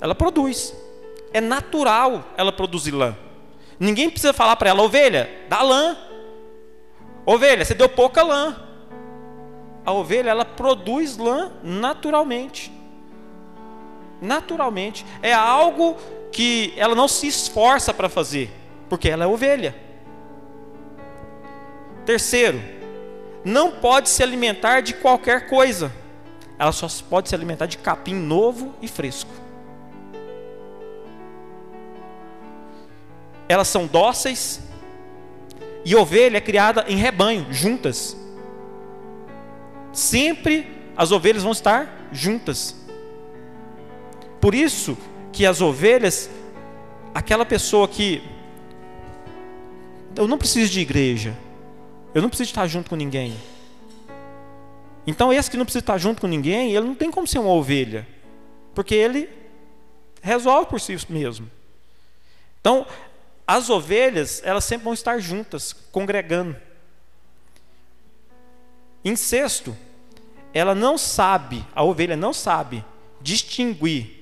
Ela 0.00 0.14
produz. 0.14 0.74
É 1.30 1.42
natural 1.42 2.24
ela 2.38 2.50
produzir 2.50 2.92
lã. 2.92 3.14
Ninguém 3.78 4.08
precisa 4.08 4.32
falar 4.32 4.56
para 4.56 4.70
ela, 4.70 4.82
ovelha, 4.82 5.28
dá 5.46 5.60
lã. 5.60 5.98
Ovelha, 7.26 7.66
você 7.66 7.74
deu 7.74 7.90
pouca 7.90 8.22
lã. 8.22 8.56
A 9.84 9.92
ovelha, 9.92 10.30
ela 10.30 10.46
produz 10.46 11.18
lã 11.18 11.52
naturalmente. 11.62 12.72
Naturalmente. 14.22 15.04
É 15.20 15.34
algo 15.34 15.98
que 16.34 16.74
ela 16.76 16.96
não 16.96 17.06
se 17.06 17.28
esforça 17.28 17.94
para 17.94 18.08
fazer, 18.08 18.50
porque 18.88 19.08
ela 19.08 19.22
é 19.22 19.26
ovelha. 19.26 19.72
Terceiro, 22.04 22.60
não 23.44 23.70
pode 23.70 24.08
se 24.08 24.20
alimentar 24.20 24.80
de 24.80 24.94
qualquer 24.94 25.46
coisa. 25.48 25.92
Ela 26.58 26.72
só 26.72 26.88
pode 27.08 27.28
se 27.28 27.36
alimentar 27.36 27.66
de 27.66 27.78
capim 27.78 28.14
novo 28.14 28.74
e 28.82 28.88
fresco. 28.88 29.30
Elas 33.48 33.68
são 33.68 33.86
dóceis 33.86 34.60
e 35.84 35.94
ovelha 35.94 36.38
é 36.38 36.40
criada 36.40 36.84
em 36.88 36.96
rebanho, 36.96 37.46
juntas. 37.52 38.16
Sempre 39.92 40.66
as 40.96 41.12
ovelhas 41.12 41.44
vão 41.44 41.52
estar 41.52 42.08
juntas. 42.10 42.74
Por 44.40 44.52
isso 44.52 44.98
que 45.34 45.44
as 45.44 45.60
ovelhas, 45.60 46.30
aquela 47.12 47.44
pessoa 47.44 47.88
que 47.88 48.22
eu 50.14 50.28
não 50.28 50.38
preciso 50.38 50.70
de 50.70 50.80
igreja, 50.80 51.36
eu 52.14 52.22
não 52.22 52.28
preciso 52.28 52.50
estar 52.50 52.68
junto 52.68 52.88
com 52.88 52.94
ninguém. 52.94 53.36
Então, 55.04 55.32
esse 55.32 55.50
que 55.50 55.56
não 55.56 55.64
precisa 55.64 55.82
estar 55.82 55.98
junto 55.98 56.20
com 56.20 56.28
ninguém, 56.28 56.70
ele 56.70 56.86
não 56.86 56.94
tem 56.94 57.10
como 57.10 57.26
ser 57.26 57.40
uma 57.40 57.50
ovelha, 57.50 58.06
porque 58.76 58.94
ele 58.94 59.28
resolve 60.22 60.70
por 60.70 60.80
si 60.80 60.96
mesmo. 61.08 61.50
Então, 62.60 62.86
as 63.44 63.68
ovelhas, 63.68 64.40
elas 64.44 64.64
sempre 64.64 64.84
vão 64.84 64.94
estar 64.94 65.18
juntas, 65.18 65.74
congregando. 65.90 66.56
Em 69.04 69.16
sexto, 69.16 69.76
ela 70.54 70.76
não 70.76 70.96
sabe, 70.96 71.66
a 71.74 71.82
ovelha 71.82 72.16
não 72.16 72.32
sabe 72.32 72.84
distinguir 73.20 74.13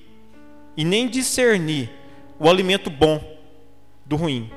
e 0.75 0.83
nem 0.83 1.07
discernir 1.07 1.89
o 2.39 2.49
alimento 2.49 2.89
bom 2.89 3.21
do 4.05 4.15
ruim. 4.15 4.51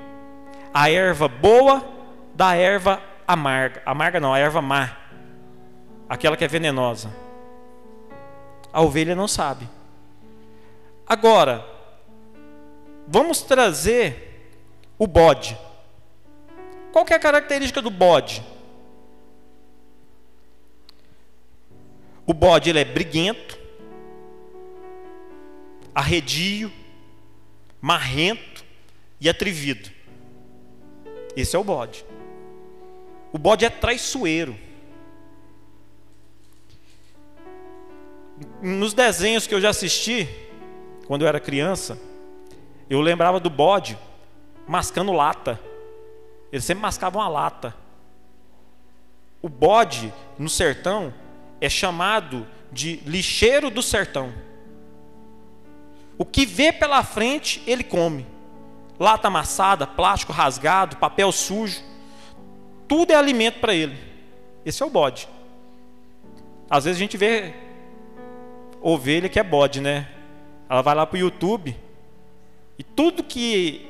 A 0.73 0.91
erva 0.91 1.29
boa 1.29 1.85
da 2.35 2.55
erva 2.55 3.03
amarga. 3.27 3.83
Amarga 3.85 4.21
não, 4.21 4.33
a 4.33 4.39
erva 4.39 4.61
má. 4.61 4.97
Aquela 6.09 6.37
que 6.37 6.45
é 6.45 6.49
venenosa. 6.49 7.11
A 8.73 8.83
ovelha 8.83 9.15
não 9.15 9.27
sabe. 9.27 9.69
Agora, 11.07 11.65
vamos 13.07 13.43
trazer 13.43 14.53
o 14.99 15.07
bode. 15.07 15.57
Qual 16.93 17.05
que 17.05 17.13
é 17.13 17.17
a 17.17 17.21
característica 17.21 17.81
do 17.81 17.91
bode? 17.91 18.43
O 22.27 22.35
bode 22.35 22.71
ele 22.71 22.81
é 22.81 22.85
briguento, 22.85 23.56
arredio, 25.97 26.71
marrento 27.81 28.63
e 29.19 29.31
atrevido. 29.31 29.89
Esse 31.35 31.57
é 31.57 31.59
o 31.59 31.65
bode. 31.65 32.05
O 33.33 33.39
bode 33.39 33.65
é 33.65 33.71
traiçoeiro. 33.71 34.59
Nos 38.61 38.93
desenhos 38.93 39.47
que 39.47 39.55
eu 39.55 39.61
já 39.61 39.71
assisti, 39.71 40.29
quando 41.07 41.23
eu 41.23 41.29
era 41.29 41.41
criança, 41.41 41.99
eu 42.91 43.01
lembrava 43.01 43.41
do 43.41 43.49
bode 43.49 43.99
mascando 44.69 45.13
lata. 45.13 45.59
Ele 46.53 46.61
sempre 46.61 46.83
mascava 46.83 47.19
uma 47.19 47.29
lata. 47.29 47.75
O 49.41 49.49
bode 49.49 50.13
no 50.39 50.51
sertão 50.51 51.15
é 51.59 51.71
chamado 51.71 52.47
de 52.71 52.97
lixeiro 53.07 53.71
do 53.71 53.83
sertão. 53.83 54.45
O 56.19 56.25
que 56.25 56.47
vê 56.47 56.73
pela 56.73 57.03
frente, 57.03 57.63
ele 57.67 57.85
come. 57.85 58.27
Lata 58.99 59.29
amassada, 59.29 59.87
plástico 59.87 60.33
rasgado, 60.33 60.97
papel 60.97 61.31
sujo. 61.31 61.83
Tudo 62.89 63.13
é 63.13 63.15
alimento 63.15 63.61
para 63.61 63.75
ele. 63.75 63.97
Esse 64.65 64.83
é 64.83 64.87
o 64.87 64.91
bode. 64.91 65.29
Às 66.69 66.85
vezes 66.85 66.99
a 66.99 67.01
gente 67.01 67.17
vê 67.17 67.55
ovelha 68.81 69.29
que 69.29 69.39
é 69.39 69.43
bode, 69.43 69.81
né? 69.81 70.09
Ela 70.69 70.83
vai 70.83 70.95
lá 70.95 71.07
para 71.07 71.17
o 71.17 71.21
YouTube 71.21 71.77
e 72.79 72.83
tudo 72.83 73.23
que 73.23 73.89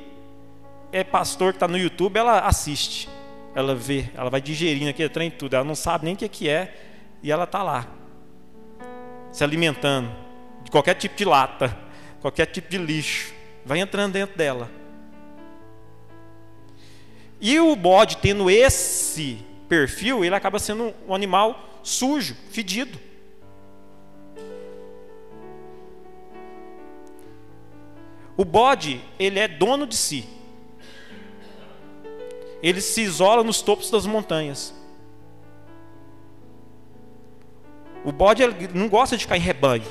é 0.91 1.03
pastor 1.03 1.51
que 1.51 1.57
está 1.57 1.67
no 1.67 1.77
YouTube, 1.77 2.17
ela 2.17 2.39
assiste. 2.39 3.09
Ela 3.55 3.73
vê, 3.73 4.09
ela 4.15 4.29
vai 4.29 4.39
digerindo 4.39 4.89
aquele 4.89 5.09
trem 5.09 5.31
tudo. 5.31 5.55
Ela 5.55 5.65
não 5.65 5.75
sabe 5.75 6.05
nem 6.05 6.13
o 6.13 6.17
que, 6.17 6.29
que 6.29 6.47
é 6.47 6.73
e 7.21 7.31
ela 7.31 7.45
está 7.45 7.63
lá, 7.63 7.87
se 9.31 9.43
alimentando 9.43 10.09
de 10.63 10.69
qualquer 10.69 10.93
tipo 10.93 11.15
de 11.15 11.25
lata, 11.25 11.75
qualquer 12.21 12.45
tipo 12.47 12.69
de 12.69 12.77
lixo. 12.77 13.33
Vai 13.65 13.79
entrando 13.79 14.13
dentro 14.13 14.37
dela. 14.37 14.69
E 17.39 17.59
o 17.59 17.75
bode, 17.75 18.17
tendo 18.17 18.49
esse 18.49 19.39
perfil, 19.69 20.23
ele 20.25 20.33
acaba 20.33 20.57
sendo 20.59 20.93
um 21.07 21.13
animal 21.13 21.79
sujo, 21.83 22.35
fedido. 22.49 22.99
O 28.35 28.45
bode, 28.45 29.01
ele 29.19 29.39
é 29.39 29.47
dono 29.47 29.85
de 29.87 29.95
si. 29.95 30.27
Ele 32.61 32.81
se 32.81 33.01
isola 33.01 33.43
nos 33.43 33.61
topos 33.61 33.89
das 33.89 34.05
montanhas. 34.05 34.73
O 38.03 38.11
bode 38.11 38.43
não 38.73 38.87
gosta 38.87 39.17
de 39.17 39.23
ficar 39.23 39.37
em 39.37 39.41
rebanho. 39.41 39.83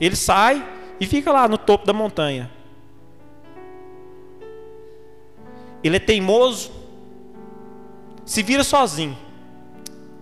Ele 0.00 0.14
sai 0.14 0.64
e 1.00 1.06
fica 1.06 1.32
lá 1.32 1.46
no 1.48 1.58
topo 1.58 1.86
da 1.86 1.92
montanha. 1.92 2.50
ele 5.86 5.96
é 5.96 6.00
teimoso, 6.00 6.72
se 8.24 8.42
vira 8.42 8.64
sozinho. 8.64 9.16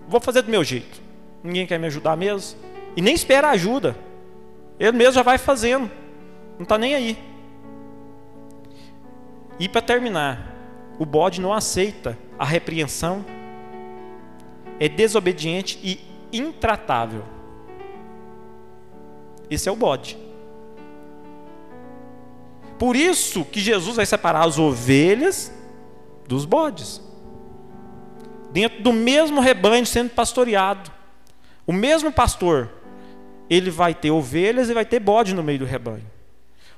Vou 0.07 0.21
fazer 0.21 0.43
do 0.43 0.50
meu 0.50 0.62
jeito. 0.62 1.00
Ninguém 1.43 1.66
quer 1.66 1.78
me 1.78 1.87
ajudar 1.87 2.16
mesmo. 2.16 2.59
E 2.95 3.00
nem 3.00 3.14
espera 3.14 3.50
ajuda. 3.50 3.97
Ele 4.78 4.93
mesmo 4.93 5.14
já 5.14 5.23
vai 5.23 5.38
fazendo. 5.38 5.90
Não 6.57 6.64
está 6.64 6.76
nem 6.76 6.95
aí. 6.95 7.19
E 9.59 9.69
para 9.69 9.81
terminar, 9.81 10.54
o 10.99 11.07
bode 11.07 11.40
não 11.40 11.52
aceita 11.52 12.19
a 12.38 12.45
repreensão, 12.45 13.25
é 14.78 14.88
desobediente 14.88 15.78
e 15.83 16.00
intratável. 16.37 17.25
Esse 19.49 19.69
é 19.69 19.73
o 19.73 19.76
bode. 19.76 20.19
Por 22.84 22.96
isso 22.96 23.46
que 23.46 23.60
Jesus 23.60 23.96
vai 23.96 24.04
separar 24.04 24.44
as 24.44 24.58
ovelhas 24.58 25.50
dos 26.28 26.44
bodes. 26.44 27.00
dentro 28.52 28.82
do 28.82 28.92
mesmo 28.92 29.40
rebanho 29.40 29.86
sendo 29.86 30.10
pastoreado. 30.10 30.92
O 31.66 31.72
mesmo 31.72 32.12
pastor, 32.12 32.70
ele 33.48 33.70
vai 33.70 33.94
ter 33.94 34.10
ovelhas 34.10 34.68
e 34.68 34.74
vai 34.74 34.84
ter 34.84 35.00
bode 35.00 35.34
no 35.34 35.42
meio 35.42 35.60
do 35.60 35.64
rebanho. 35.64 36.04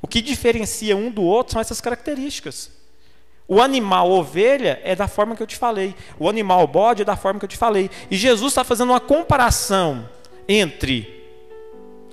O 0.00 0.06
que 0.06 0.22
diferencia 0.22 0.96
um 0.96 1.10
do 1.10 1.24
outro 1.24 1.54
são 1.54 1.60
essas 1.60 1.80
características. 1.80 2.70
O 3.48 3.60
animal 3.60 4.08
ovelha 4.08 4.80
é 4.84 4.94
da 4.94 5.08
forma 5.08 5.34
que 5.34 5.42
eu 5.42 5.46
te 5.46 5.56
falei. 5.56 5.92
O 6.20 6.28
animal 6.28 6.68
bode 6.68 7.02
é 7.02 7.04
da 7.04 7.16
forma 7.16 7.40
que 7.40 7.46
eu 7.46 7.50
te 7.50 7.56
falei. 7.56 7.90
E 8.08 8.16
Jesus 8.16 8.52
está 8.52 8.62
fazendo 8.62 8.90
uma 8.90 9.00
comparação 9.00 10.08
entre 10.46 11.26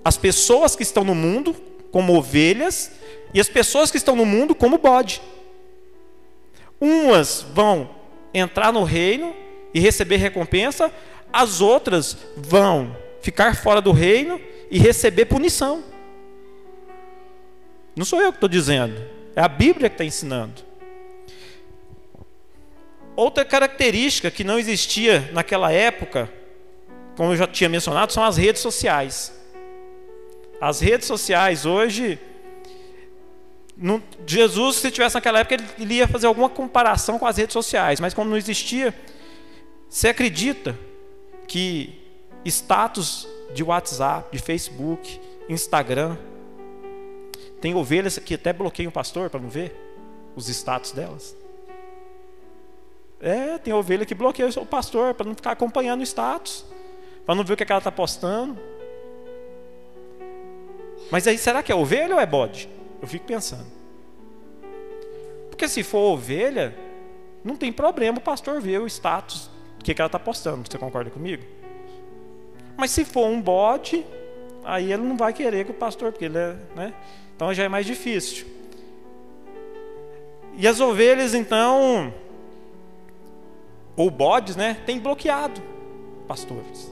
as 0.04 0.18
pessoas 0.18 0.76
que 0.76 0.82
estão 0.82 1.04
no 1.04 1.14
mundo 1.14 1.56
como 1.92 2.18
ovelhas 2.18 3.03
e 3.34 3.40
as 3.40 3.50
pessoas 3.50 3.90
que 3.90 3.98
estão 3.98 4.16
no 4.16 4.26
mundo 4.26 4.54
como 4.54 4.78
bode. 4.78 5.22
Umas 6.80 7.42
vão 7.54 7.90
entrar 8.34 8.72
no 8.72 8.84
reino 8.84 9.36
e 9.74 9.80
receber 9.80 10.18
recompensa, 10.18 10.92
as 11.32 11.62
outras 11.62 12.18
vão 12.38 12.96
ficar 13.22 13.56
fora 13.56 13.82
do 13.82 13.92
reino 13.92 14.40
e 14.70 14.78
receber 14.78 15.26
punição. 15.26 15.84
Não 17.96 18.06
sou 18.06 18.22
eu 18.22 18.32
que 18.32 18.38
estou 18.38 18.50
dizendo, 18.50 19.02
é 19.36 19.42
a 19.42 19.48
Bíblia 19.48 19.90
que 19.90 19.96
está 19.96 20.06
ensinando. 20.06 20.62
Outra 23.16 23.46
característica 23.46 24.32
que 24.32 24.44
não 24.44 24.58
existia 24.58 25.30
naquela 25.32 25.72
época, 25.72 26.32
como 27.16 27.32
eu 27.32 27.38
já 27.38 27.46
tinha 27.46 27.70
mencionado, 27.70 28.12
são 28.12 28.24
as 28.24 28.38
redes 28.38 28.62
sociais. 28.62 29.32
As 30.60 30.80
redes 30.80 31.08
sociais 31.08 31.66
hoje, 31.66 32.20
Jesus, 34.26 34.78
se 34.78 34.92
tivesse 34.92 35.16
naquela 35.16 35.40
época, 35.40 35.58
ele 35.80 35.96
ia 35.96 36.08
fazer 36.08 36.28
alguma 36.28 36.50
comparação 36.50 37.18
com 37.18 37.26
as 37.26 37.38
redes 37.38 37.54
sociais, 37.54 38.00
mas 38.00 38.14
como 38.14 38.30
não 38.30 38.38
existia, 38.38 38.94
você 39.90 40.10
acredita 40.10 40.78
que 41.48 42.00
status 42.46 43.28
de 43.54 43.64
WhatsApp, 43.64 44.36
de 44.36 44.42
Facebook, 44.42 45.20
Instagram, 45.50 46.18
tem 47.62 47.74
ovelhas 47.74 48.18
que 48.20 48.36
até 48.36 48.52
bloqueiam 48.52 48.90
o 48.90 48.92
pastor 48.92 49.30
para 49.30 49.40
não 49.40 49.50
ver 49.50 49.76
os 50.36 50.48
status 50.50 50.92
delas? 50.92 51.36
É, 53.22 53.58
tem 53.58 53.74
ovelha 53.74 54.06
que 54.06 54.14
bloqueia 54.14 54.50
o 54.58 54.66
pastor 54.66 55.14
para 55.14 55.26
não 55.26 55.34
ficar 55.34 55.52
acompanhando 55.52 56.02
o 56.02 56.04
status, 56.04 56.66
para 57.26 57.34
não 57.34 57.44
ver 57.44 57.54
o 57.54 57.58
que, 57.58 57.64
é 57.64 57.66
que 57.66 57.72
ela 57.72 57.80
está 57.80 57.92
postando. 57.92 58.60
Mas 61.10 61.26
aí, 61.26 61.38
será 61.38 61.64
que 61.64 61.72
é 61.72 61.76
ovelha 61.76 62.16
ou 62.16 62.20
é 62.20 62.26
bode? 62.26 62.68
Eu 63.04 63.08
fico 63.08 63.26
pensando. 63.26 63.68
Porque 65.50 65.68
se 65.68 65.84
for 65.84 66.14
ovelha, 66.14 66.74
não 67.44 67.58
tem 67.58 67.70
problema 67.70 68.18
o 68.18 68.22
pastor 68.22 68.62
ver 68.62 68.80
o 68.80 68.88
status, 68.88 69.50
que, 69.84 69.94
que 69.94 70.02
ela 70.02 70.08
está 70.08 70.18
postando. 70.18 70.66
Você 70.66 70.78
concorda 70.78 71.10
comigo? 71.10 71.44
Mas 72.78 72.92
se 72.92 73.04
for 73.04 73.28
um 73.28 73.42
bode, 73.42 74.06
aí 74.64 74.94
ele 74.94 75.04
não 75.04 75.18
vai 75.18 75.34
querer 75.34 75.66
que 75.66 75.72
o 75.72 75.74
pastor, 75.74 76.14
porque 76.14 76.24
ele 76.24 76.38
é, 76.38 76.56
né? 76.74 76.94
Então 77.36 77.54
já 77.54 77.64
é 77.66 77.68
mais 77.68 77.86
difícil. 77.86 78.48
E 80.56 80.66
as 80.66 80.80
ovelhas, 80.80 81.34
então, 81.34 82.14
ou 83.98 84.10
bodes, 84.10 84.56
né, 84.56 84.78
tem 84.86 84.98
bloqueado 84.98 85.62
pastores. 86.26 86.90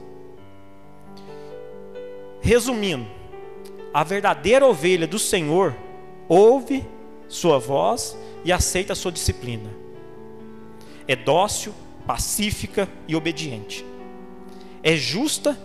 Resumindo, 2.42 3.06
a 3.94 4.04
verdadeira 4.04 4.66
ovelha 4.66 5.06
do 5.06 5.18
Senhor 5.18 5.74
ouve 6.32 6.86
sua 7.28 7.58
voz 7.58 8.16
e 8.42 8.50
aceita 8.50 8.94
sua 8.94 9.12
disciplina. 9.12 9.68
É 11.06 11.14
dócil, 11.14 11.74
pacífica 12.06 12.88
e 13.06 13.14
obediente. 13.14 13.84
É 14.82 14.96
justa 14.96 15.58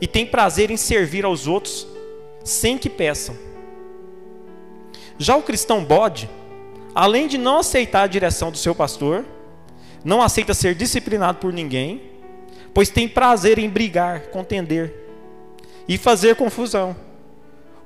e 0.00 0.06
tem 0.06 0.24
prazer 0.24 0.70
em 0.70 0.76
servir 0.76 1.24
aos 1.24 1.48
outros 1.48 1.88
sem 2.44 2.78
que 2.78 2.88
peçam. 2.88 3.36
Já 5.18 5.34
o 5.34 5.42
cristão 5.42 5.84
bode, 5.84 6.30
além 6.94 7.26
de 7.26 7.36
não 7.36 7.58
aceitar 7.58 8.02
a 8.02 8.06
direção 8.06 8.52
do 8.52 8.58
seu 8.58 8.76
pastor, 8.76 9.24
não 10.04 10.22
aceita 10.22 10.54
ser 10.54 10.76
disciplinado 10.76 11.38
por 11.38 11.52
ninguém, 11.52 12.00
pois 12.72 12.90
tem 12.90 13.08
prazer 13.08 13.58
em 13.58 13.68
brigar, 13.68 14.28
contender 14.28 14.94
e 15.88 15.98
fazer 15.98 16.36
confusão. 16.36 16.94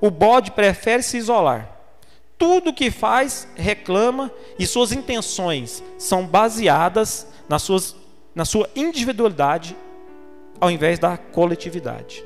O 0.02 0.10
bode 0.10 0.50
prefere 0.50 1.02
se 1.02 1.16
isolar. 1.16 1.79
Tudo 2.40 2.72
que 2.72 2.90
faz 2.90 3.46
reclama 3.54 4.32
e 4.58 4.66
suas 4.66 4.92
intenções 4.92 5.84
são 5.98 6.26
baseadas 6.26 7.26
nas 7.46 7.60
suas, 7.60 7.94
na 8.34 8.46
sua 8.46 8.66
individualidade 8.74 9.76
ao 10.58 10.70
invés 10.70 10.98
da 10.98 11.18
coletividade. 11.18 12.24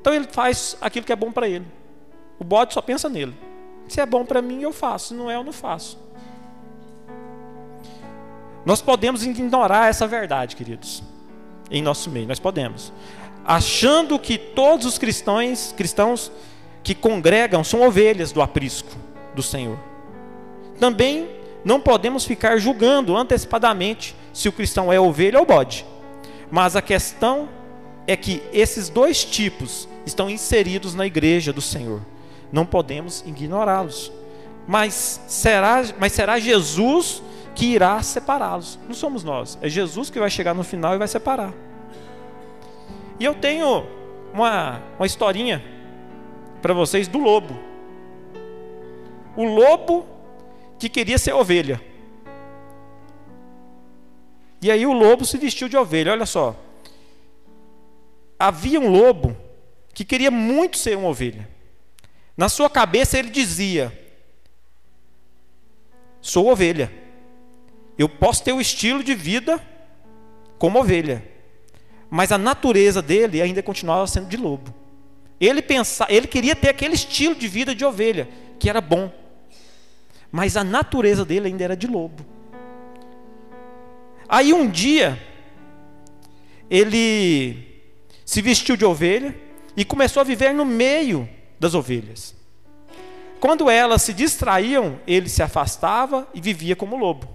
Então 0.00 0.14
ele 0.14 0.26
faz 0.26 0.78
aquilo 0.80 1.04
que 1.04 1.12
é 1.12 1.16
bom 1.16 1.30
para 1.30 1.46
ele. 1.46 1.66
O 2.38 2.44
bode 2.44 2.72
só 2.72 2.80
pensa 2.80 3.06
nele. 3.06 3.34
Se 3.86 4.00
é 4.00 4.06
bom 4.06 4.24
para 4.24 4.40
mim, 4.40 4.62
eu 4.62 4.72
faço. 4.72 5.08
Se 5.08 5.14
não 5.14 5.30
é, 5.30 5.36
eu 5.36 5.44
não 5.44 5.52
faço. 5.52 5.98
Nós 8.64 8.80
podemos 8.80 9.26
ignorar 9.26 9.90
essa 9.90 10.06
verdade, 10.06 10.56
queridos, 10.56 11.02
em 11.70 11.82
nosso 11.82 12.08
meio, 12.08 12.26
nós 12.26 12.40
podemos. 12.40 12.94
Achando 13.44 14.18
que 14.18 14.38
todos 14.38 14.86
os 14.86 14.96
cristãos, 14.96 15.74
cristãos 15.76 16.32
que 16.82 16.94
congregam 16.94 17.62
são 17.62 17.86
ovelhas 17.86 18.32
do 18.32 18.40
aprisco 18.40 19.04
do 19.34 19.42
Senhor. 19.42 19.78
Também 20.78 21.28
não 21.64 21.80
podemos 21.80 22.24
ficar 22.24 22.58
julgando 22.58 23.16
antecipadamente 23.16 24.14
se 24.32 24.48
o 24.48 24.52
cristão 24.52 24.92
é 24.92 25.00
ovelha 25.00 25.38
ou 25.38 25.46
bode. 25.46 25.84
Mas 26.50 26.76
a 26.76 26.82
questão 26.82 27.48
é 28.06 28.16
que 28.16 28.42
esses 28.52 28.88
dois 28.88 29.24
tipos 29.24 29.88
estão 30.04 30.28
inseridos 30.28 30.94
na 30.94 31.06
igreja 31.06 31.52
do 31.52 31.60
Senhor. 31.60 32.00
Não 32.52 32.66
podemos 32.66 33.24
ignorá-los. 33.26 34.12
Mas 34.66 35.20
será, 35.26 35.82
mas 35.98 36.12
será 36.12 36.38
Jesus 36.38 37.22
que 37.54 37.66
irá 37.66 38.02
separá-los. 38.02 38.78
Não 38.86 38.94
somos 38.94 39.24
nós, 39.24 39.58
é 39.62 39.68
Jesus 39.68 40.10
que 40.10 40.18
vai 40.18 40.30
chegar 40.30 40.54
no 40.54 40.64
final 40.64 40.94
e 40.94 40.98
vai 40.98 41.08
separar. 41.08 41.52
E 43.18 43.24
eu 43.24 43.34
tenho 43.34 43.86
uma, 44.32 44.82
uma 44.98 45.06
historinha 45.06 45.62
para 46.60 46.74
vocês 46.74 47.06
do 47.06 47.18
lobo. 47.18 47.58
O 49.36 49.44
lobo 49.44 50.06
que 50.78 50.88
queria 50.88 51.18
ser 51.18 51.32
ovelha. 51.32 51.80
E 54.60 54.70
aí 54.70 54.86
o 54.86 54.92
lobo 54.92 55.24
se 55.24 55.36
vestiu 55.36 55.68
de 55.68 55.76
ovelha, 55.76 56.12
olha 56.12 56.26
só. 56.26 56.56
Havia 58.38 58.80
um 58.80 58.88
lobo 58.88 59.36
que 59.92 60.04
queria 60.04 60.30
muito 60.30 60.78
ser 60.78 60.96
uma 60.96 61.08
ovelha. 61.08 61.48
Na 62.36 62.48
sua 62.48 62.68
cabeça 62.68 63.18
ele 63.18 63.30
dizia: 63.30 63.92
Sou 66.20 66.48
ovelha. 66.48 66.90
Eu 67.96 68.08
posso 68.08 68.42
ter 68.42 68.52
o 68.52 68.60
estilo 68.60 69.04
de 69.04 69.14
vida 69.14 69.60
como 70.58 70.80
ovelha, 70.80 71.22
mas 72.10 72.32
a 72.32 72.38
natureza 72.38 73.00
dele 73.00 73.40
ainda 73.40 73.62
continuava 73.62 74.06
sendo 74.06 74.28
de 74.28 74.36
lobo. 74.36 74.74
Ele 75.38 75.60
pensava, 75.60 76.12
ele 76.12 76.26
queria 76.26 76.56
ter 76.56 76.70
aquele 76.70 76.94
estilo 76.94 77.34
de 77.34 77.46
vida 77.46 77.74
de 77.74 77.84
ovelha, 77.84 78.28
que 78.58 78.68
era 78.68 78.80
bom. 78.80 79.12
Mas 80.34 80.56
a 80.56 80.64
natureza 80.64 81.24
dele 81.24 81.46
ainda 81.46 81.62
era 81.62 81.76
de 81.76 81.86
lobo. 81.86 82.26
Aí 84.28 84.52
um 84.52 84.68
dia 84.68 85.16
ele 86.68 87.80
se 88.24 88.42
vestiu 88.42 88.76
de 88.76 88.84
ovelha 88.84 89.32
e 89.76 89.84
começou 89.84 90.20
a 90.20 90.24
viver 90.24 90.52
no 90.52 90.64
meio 90.64 91.28
das 91.60 91.72
ovelhas. 91.72 92.34
Quando 93.38 93.70
elas 93.70 94.02
se 94.02 94.12
distraíam, 94.12 94.98
ele 95.06 95.28
se 95.28 95.40
afastava 95.40 96.26
e 96.34 96.40
vivia 96.40 96.74
como 96.74 96.96
lobo. 96.96 97.28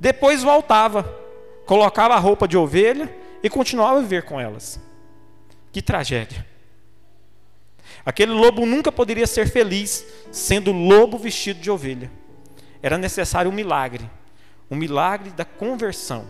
Depois 0.00 0.42
voltava, 0.42 1.04
colocava 1.64 2.14
a 2.14 2.18
roupa 2.18 2.48
de 2.48 2.56
ovelha 2.56 3.08
e 3.40 3.48
continuava 3.48 3.98
a 3.98 4.02
viver 4.02 4.24
com 4.24 4.40
elas. 4.40 4.80
Que 5.70 5.80
tragédia. 5.80 6.44
Aquele 8.04 8.32
lobo 8.32 8.64
nunca 8.64 8.90
poderia 8.90 9.26
ser 9.26 9.48
feliz 9.48 10.04
sendo 10.30 10.72
lobo 10.72 11.18
vestido 11.18 11.60
de 11.60 11.70
ovelha. 11.70 12.10
Era 12.82 12.96
necessário 12.96 13.50
um 13.50 13.54
milagre 13.54 14.08
um 14.70 14.76
milagre 14.76 15.30
da 15.30 15.44
conversão. 15.44 16.24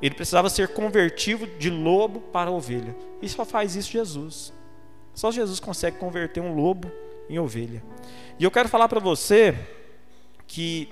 Ele 0.00 0.14
precisava 0.14 0.48
ser 0.48 0.68
convertido 0.68 1.46
de 1.58 1.68
lobo 1.68 2.20
para 2.20 2.50
ovelha. 2.50 2.94
E 3.20 3.28
só 3.28 3.44
faz 3.44 3.74
isso 3.74 3.90
Jesus. 3.90 4.52
Só 5.12 5.32
Jesus 5.32 5.58
consegue 5.58 5.98
converter 5.98 6.40
um 6.40 6.54
lobo 6.54 6.90
em 7.28 7.38
ovelha. 7.38 7.82
E 8.38 8.44
eu 8.44 8.50
quero 8.50 8.68
falar 8.68 8.88
para 8.88 9.00
você 9.00 9.56
que 10.46 10.88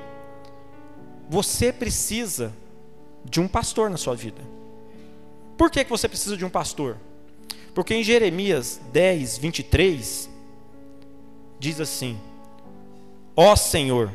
você 1.29 1.72
precisa 1.72 2.53
de 3.25 3.40
um 3.40 3.46
pastor 3.46 3.88
na 3.88 3.96
sua 3.96 4.14
vida. 4.14 4.42
Por 5.57 5.70
que, 5.70 5.85
que 5.85 5.90
você 5.90 6.09
precisa 6.09 6.37
de 6.37 6.44
um 6.44 6.51
pastor? 6.51 6.96
Porque 7.75 7.95
em 7.95 8.03
Jeremias 8.03 8.81
10, 8.93 9.39
23, 9.39 10.31
diz 11.59 11.81
assim: 11.81 12.19
Ó 13.35 13.57
Senhor, 13.57 14.11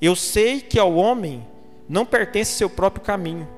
eu 0.00 0.16
sei 0.16 0.60
que 0.60 0.78
ao 0.78 0.94
homem 0.94 1.46
não 1.88 2.04
pertence 2.04 2.52
seu 2.52 2.68
próprio 2.68 3.04
caminho, 3.04 3.48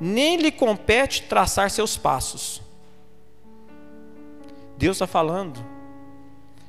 nem 0.00 0.36
lhe 0.36 0.50
compete 0.50 1.24
traçar 1.24 1.70
seus 1.70 1.96
passos. 1.96 2.62
Deus 4.78 4.96
está 4.96 5.06
falando 5.06 5.62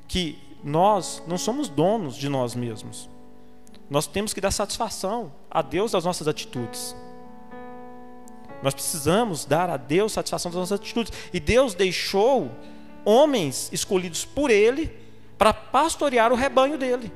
que 0.07 0.37
nós 0.61 1.23
não 1.25 1.37
somos 1.37 1.69
donos 1.69 2.17
de 2.17 2.27
nós 2.27 2.53
mesmos. 2.53 3.09
Nós 3.89 4.05
temos 4.05 4.33
que 4.33 4.41
dar 4.41 4.51
satisfação 4.51 5.31
a 5.49 5.61
Deus 5.61 5.93
das 5.93 6.03
nossas 6.03 6.27
atitudes. 6.27 6.95
Nós 8.61 8.73
precisamos 8.73 9.45
dar 9.45 9.69
a 9.69 9.77
Deus 9.77 10.11
satisfação 10.11 10.51
das 10.51 10.59
nossas 10.59 10.79
atitudes. 10.79 11.11
E 11.33 11.39
Deus 11.39 11.73
deixou 11.73 12.51
homens 13.03 13.69
escolhidos 13.71 14.23
por 14.23 14.49
Ele 14.49 14.91
para 15.37 15.53
pastorear 15.53 16.31
o 16.31 16.35
rebanho 16.35 16.77
dele. 16.77 17.11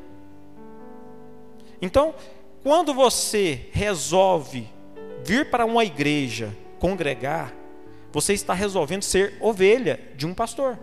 Então, 1.82 2.16
quando 2.64 2.94
você 2.94 3.68
resolve 3.72 4.68
vir 5.24 5.52
para 5.52 5.66
uma 5.66 5.86
igreja, 5.86 6.56
congregar, 6.80 7.54
você 8.12 8.34
está 8.34 8.54
resolvendo 8.54 9.04
ser 9.04 9.38
ovelha 9.40 10.00
de 10.16 10.26
um 10.26 10.34
pastor, 10.34 10.80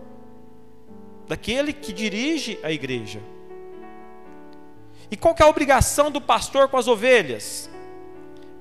daquele 1.27 1.73
que 1.73 1.91
dirige 1.91 2.59
a 2.63 2.71
igreja. 2.71 3.19
E 5.09 5.17
qual 5.17 5.35
é 5.37 5.43
a 5.43 5.47
obrigação 5.47 6.09
do 6.09 6.21
pastor 6.21 6.69
com 6.69 6.77
as 6.77 6.87
ovelhas? 6.87 7.69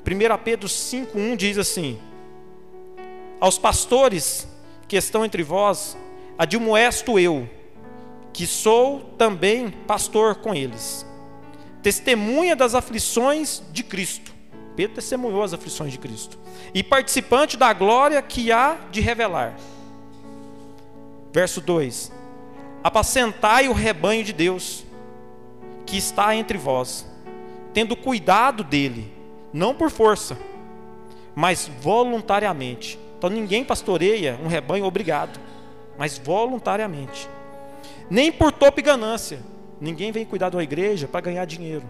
1 0.04 0.38
Pedro 0.42 0.68
5,1 0.68 1.36
diz 1.36 1.58
assim: 1.58 1.98
Aos 3.40 3.56
pastores 3.56 4.48
que 4.88 4.96
estão 4.96 5.24
entre 5.24 5.42
vós, 5.42 5.96
admoesto 6.36 7.18
eu, 7.18 7.48
que 8.32 8.46
sou 8.46 9.00
também 9.16 9.70
pastor 9.70 10.36
com 10.36 10.54
eles, 10.54 11.06
testemunha 11.82 12.56
das 12.56 12.74
aflições 12.74 13.62
de 13.72 13.82
Cristo. 13.82 14.32
Pedro 14.74 14.96
testemunhou 14.96 15.42
as 15.42 15.52
aflições 15.52 15.92
de 15.92 15.98
Cristo. 15.98 16.38
E 16.74 16.82
participante 16.82 17.56
da 17.56 17.72
glória 17.72 18.20
que 18.22 18.50
há 18.50 18.78
de 18.90 19.00
revelar. 19.00 19.54
Verso 21.32 21.60
2: 21.60 22.10
Apacentai 22.82 23.68
o 23.68 23.72
rebanho 23.72 24.24
de 24.24 24.32
Deus, 24.32 24.84
que 25.86 25.96
está 25.96 26.34
entre 26.34 26.58
vós, 26.58 27.06
tendo 27.72 27.94
cuidado 27.94 28.64
dele 28.64 29.21
não 29.52 29.74
por 29.74 29.90
força, 29.90 30.36
mas 31.34 31.70
voluntariamente. 31.80 32.98
Então 33.18 33.30
ninguém 33.30 33.64
pastoreia 33.64 34.38
um 34.42 34.48
rebanho 34.48 34.84
obrigado, 34.84 35.38
mas 35.98 36.18
voluntariamente. 36.18 37.28
Nem 38.10 38.32
por 38.32 38.52
topo 38.52 38.80
e 38.80 38.82
ganância. 38.82 39.40
Ninguém 39.80 40.12
vem 40.12 40.24
cuidar 40.24 40.48
de 40.48 40.56
uma 40.56 40.62
igreja 40.62 41.08
para 41.08 41.20
ganhar 41.20 41.44
dinheiro. 41.44 41.84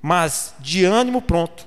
Mas 0.00 0.54
de 0.58 0.84
ânimo 0.84 1.22
pronto. 1.22 1.66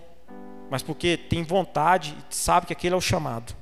Mas 0.69 0.83
porque 0.83 1.17
tem 1.17 1.43
vontade 1.43 2.15
e 2.29 2.35
sabe 2.35 2.65
que 2.67 2.73
aquele 2.73 2.93
é 2.93 2.97
o 2.97 3.01
chamado. 3.01 3.55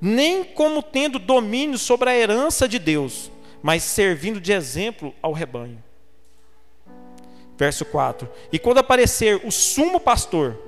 Nem 0.00 0.44
como 0.44 0.82
tendo 0.82 1.18
domínio 1.18 1.78
sobre 1.78 2.10
a 2.10 2.16
herança 2.16 2.68
de 2.68 2.78
Deus, 2.78 3.30
mas 3.62 3.82
servindo 3.82 4.40
de 4.40 4.52
exemplo 4.52 5.14
ao 5.22 5.32
rebanho. 5.32 5.82
Verso 7.56 7.84
4: 7.84 8.28
E 8.52 8.58
quando 8.58 8.78
aparecer 8.78 9.40
o 9.44 9.50
sumo 9.50 9.98
pastor, 9.98 10.58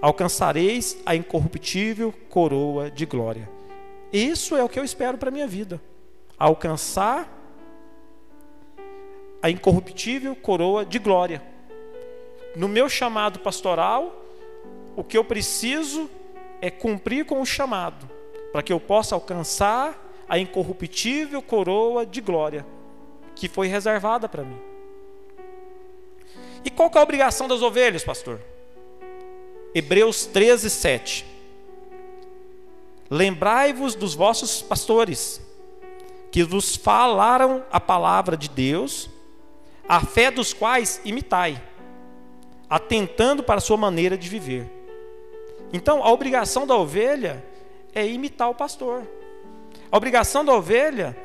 alcançareis 0.00 0.98
a 1.04 1.14
incorruptível 1.14 2.12
coroa 2.28 2.90
de 2.90 3.04
glória. 3.04 3.48
Isso 4.12 4.56
é 4.56 4.62
o 4.62 4.68
que 4.68 4.78
eu 4.78 4.84
espero 4.84 5.18
para 5.18 5.28
a 5.28 5.32
minha 5.32 5.46
vida. 5.46 5.80
Alcançar 6.38 7.28
a 9.42 9.50
incorruptível 9.50 10.34
coroa 10.34 10.84
de 10.84 10.98
glória. 10.98 11.42
No 12.56 12.68
meu 12.68 12.88
chamado 12.88 13.40
pastoral, 13.40 14.24
o 14.96 15.04
que 15.04 15.18
eu 15.18 15.24
preciso 15.24 16.08
é 16.60 16.70
cumprir 16.70 17.24
com 17.24 17.40
o 17.40 17.46
chamado, 17.46 18.08
para 18.52 18.62
que 18.62 18.72
eu 18.72 18.80
possa 18.80 19.14
alcançar 19.14 20.06
a 20.28 20.38
incorruptível 20.38 21.40
coroa 21.42 22.04
de 22.04 22.20
glória 22.20 22.66
que 23.34 23.48
foi 23.48 23.68
reservada 23.68 24.28
para 24.28 24.42
mim. 24.42 24.67
E 26.64 26.70
qual 26.70 26.90
é 26.94 26.98
a 26.98 27.02
obrigação 27.02 27.46
das 27.46 27.62
ovelhas, 27.62 28.04
pastor? 28.04 28.40
Hebreus 29.74 30.26
13, 30.26 30.70
7. 30.70 31.26
Lembrai-vos 33.10 33.94
dos 33.94 34.14
vossos 34.14 34.60
pastores, 34.60 35.40
que 36.30 36.42
vos 36.42 36.76
falaram 36.76 37.64
a 37.70 37.80
palavra 37.80 38.36
de 38.36 38.48
Deus, 38.48 39.08
a 39.88 40.00
fé 40.04 40.30
dos 40.30 40.52
quais 40.52 41.00
imitai, 41.04 41.62
atentando 42.68 43.42
para 43.42 43.58
a 43.58 43.62
sua 43.62 43.76
maneira 43.76 44.16
de 44.16 44.28
viver. 44.28 44.70
Então, 45.72 46.02
a 46.02 46.10
obrigação 46.10 46.66
da 46.66 46.76
ovelha 46.76 47.44
é 47.94 48.06
imitar 48.06 48.50
o 48.50 48.54
pastor. 48.54 49.06
A 49.90 49.96
obrigação 49.96 50.44
da 50.44 50.54
ovelha 50.54 51.16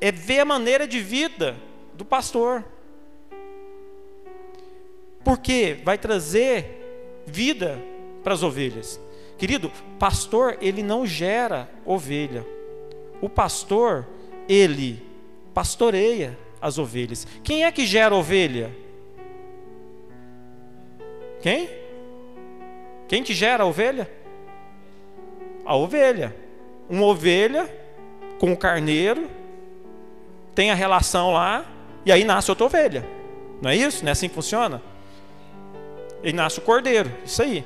é 0.00 0.12
ver 0.12 0.40
a 0.40 0.44
maneira 0.44 0.86
de 0.86 1.00
vida 1.00 1.56
do 1.94 2.04
pastor 2.04 2.64
porque 5.26 5.76
vai 5.82 5.98
trazer 5.98 7.24
vida 7.26 7.82
para 8.22 8.32
as 8.32 8.44
ovelhas. 8.44 9.00
Querido, 9.36 9.72
pastor, 9.98 10.56
ele 10.60 10.84
não 10.84 11.04
gera 11.04 11.68
ovelha. 11.84 12.46
O 13.20 13.28
pastor, 13.28 14.06
ele 14.48 15.02
pastoreia 15.52 16.38
as 16.62 16.78
ovelhas. 16.78 17.26
Quem 17.42 17.64
é 17.64 17.72
que 17.72 17.84
gera 17.84 18.14
ovelha? 18.14 18.70
Quem? 21.42 21.70
Quem 23.08 23.24
que 23.24 23.34
gera 23.34 23.64
a 23.64 23.66
ovelha? 23.66 24.08
A 25.64 25.74
ovelha. 25.74 26.36
Uma 26.88 27.04
ovelha 27.04 27.68
com 28.38 28.52
o 28.52 28.56
carneiro 28.56 29.28
tem 30.54 30.70
a 30.70 30.74
relação 30.76 31.32
lá 31.32 31.66
e 32.04 32.12
aí 32.12 32.22
nasce 32.22 32.48
outra 32.48 32.66
ovelha. 32.66 33.04
Não 33.60 33.70
é 33.70 33.74
isso? 33.74 34.04
Não 34.04 34.10
é 34.10 34.12
assim 34.12 34.28
que 34.28 34.34
funciona? 34.36 34.80
E 36.26 36.32
nasce 36.32 36.58
o 36.58 36.62
cordeiro. 36.62 37.10
Isso 37.24 37.40
aí. 37.40 37.64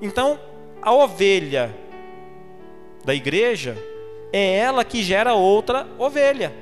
Então, 0.00 0.40
a 0.80 0.92
ovelha 0.94 1.74
da 3.04 3.14
igreja 3.14 3.76
é 4.32 4.56
ela 4.56 4.82
que 4.82 5.02
gera 5.02 5.34
outra 5.34 5.86
ovelha. 5.98 6.52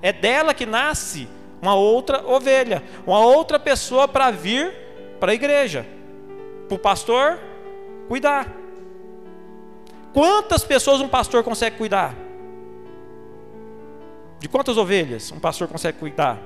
É 0.00 0.10
dela 0.10 0.54
que 0.54 0.64
nasce 0.64 1.28
uma 1.60 1.74
outra 1.74 2.26
ovelha, 2.26 2.82
uma 3.06 3.20
outra 3.20 3.58
pessoa 3.58 4.08
para 4.08 4.30
vir 4.30 4.74
para 5.20 5.32
a 5.32 5.34
igreja, 5.34 5.86
para 6.66 6.74
o 6.74 6.78
pastor 6.78 7.38
cuidar. 8.08 8.50
Quantas 10.14 10.64
pessoas 10.64 11.00
um 11.02 11.08
pastor 11.08 11.44
consegue 11.44 11.76
cuidar? 11.76 12.14
De 14.40 14.48
quantas 14.48 14.78
ovelhas 14.78 15.30
um 15.30 15.38
pastor 15.38 15.68
consegue 15.68 15.98
cuidar? 15.98 16.40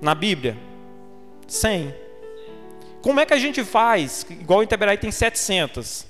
Na 0.00 0.14
Bíblia? 0.14 0.56
Cem. 1.46 2.03
Como 3.04 3.20
é 3.20 3.26
que 3.26 3.34
a 3.34 3.38
gente 3.38 3.62
faz? 3.62 4.24
Igual 4.30 4.62
em 4.62 4.64
Itaberai 4.64 4.96
tem 4.96 5.12
700. 5.12 6.06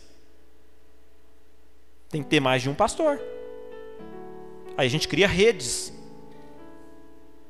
Tem 2.08 2.22
que 2.22 2.28
ter 2.28 2.38
mais 2.38 2.62
de 2.62 2.70
um 2.70 2.74
pastor. 2.74 3.20
Aí 4.76 4.86
a 4.86 4.88
gente 4.88 5.08
cria 5.08 5.26
redes. 5.26 5.92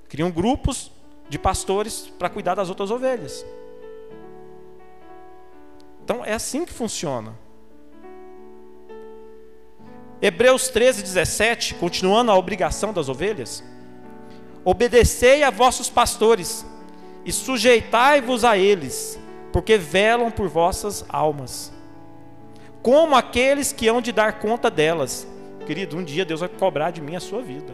Criam 0.08 0.30
grupos 0.30 0.90
de 1.28 1.38
pastores 1.38 2.10
para 2.18 2.30
cuidar 2.30 2.54
das 2.54 2.70
outras 2.70 2.90
ovelhas. 2.90 3.44
Então 6.02 6.24
é 6.24 6.32
assim 6.32 6.64
que 6.64 6.72
funciona. 6.72 7.38
Hebreus 10.22 10.68
13, 10.68 11.02
17, 11.02 11.74
continuando 11.74 12.30
a 12.30 12.34
obrigação 12.34 12.94
das 12.94 13.10
ovelhas. 13.10 13.62
Obedecei 14.64 15.42
a 15.42 15.50
vossos 15.50 15.90
pastores 15.90 16.64
e 17.26 17.30
sujeitai-vos 17.30 18.42
a 18.42 18.56
eles, 18.56 19.18
porque 19.54 19.78
velam 19.78 20.32
por 20.32 20.48
vossas 20.48 21.04
almas, 21.08 21.72
como 22.82 23.14
aqueles 23.14 23.72
que 23.72 23.86
hão 23.86 24.00
de 24.00 24.10
dar 24.10 24.40
conta 24.40 24.68
delas. 24.68 25.28
Querido, 25.64 25.96
um 25.96 26.02
dia 26.02 26.24
Deus 26.24 26.40
vai 26.40 26.48
cobrar 26.48 26.90
de 26.90 27.00
mim 27.00 27.14
a 27.14 27.20
sua 27.20 27.40
vida. 27.40 27.72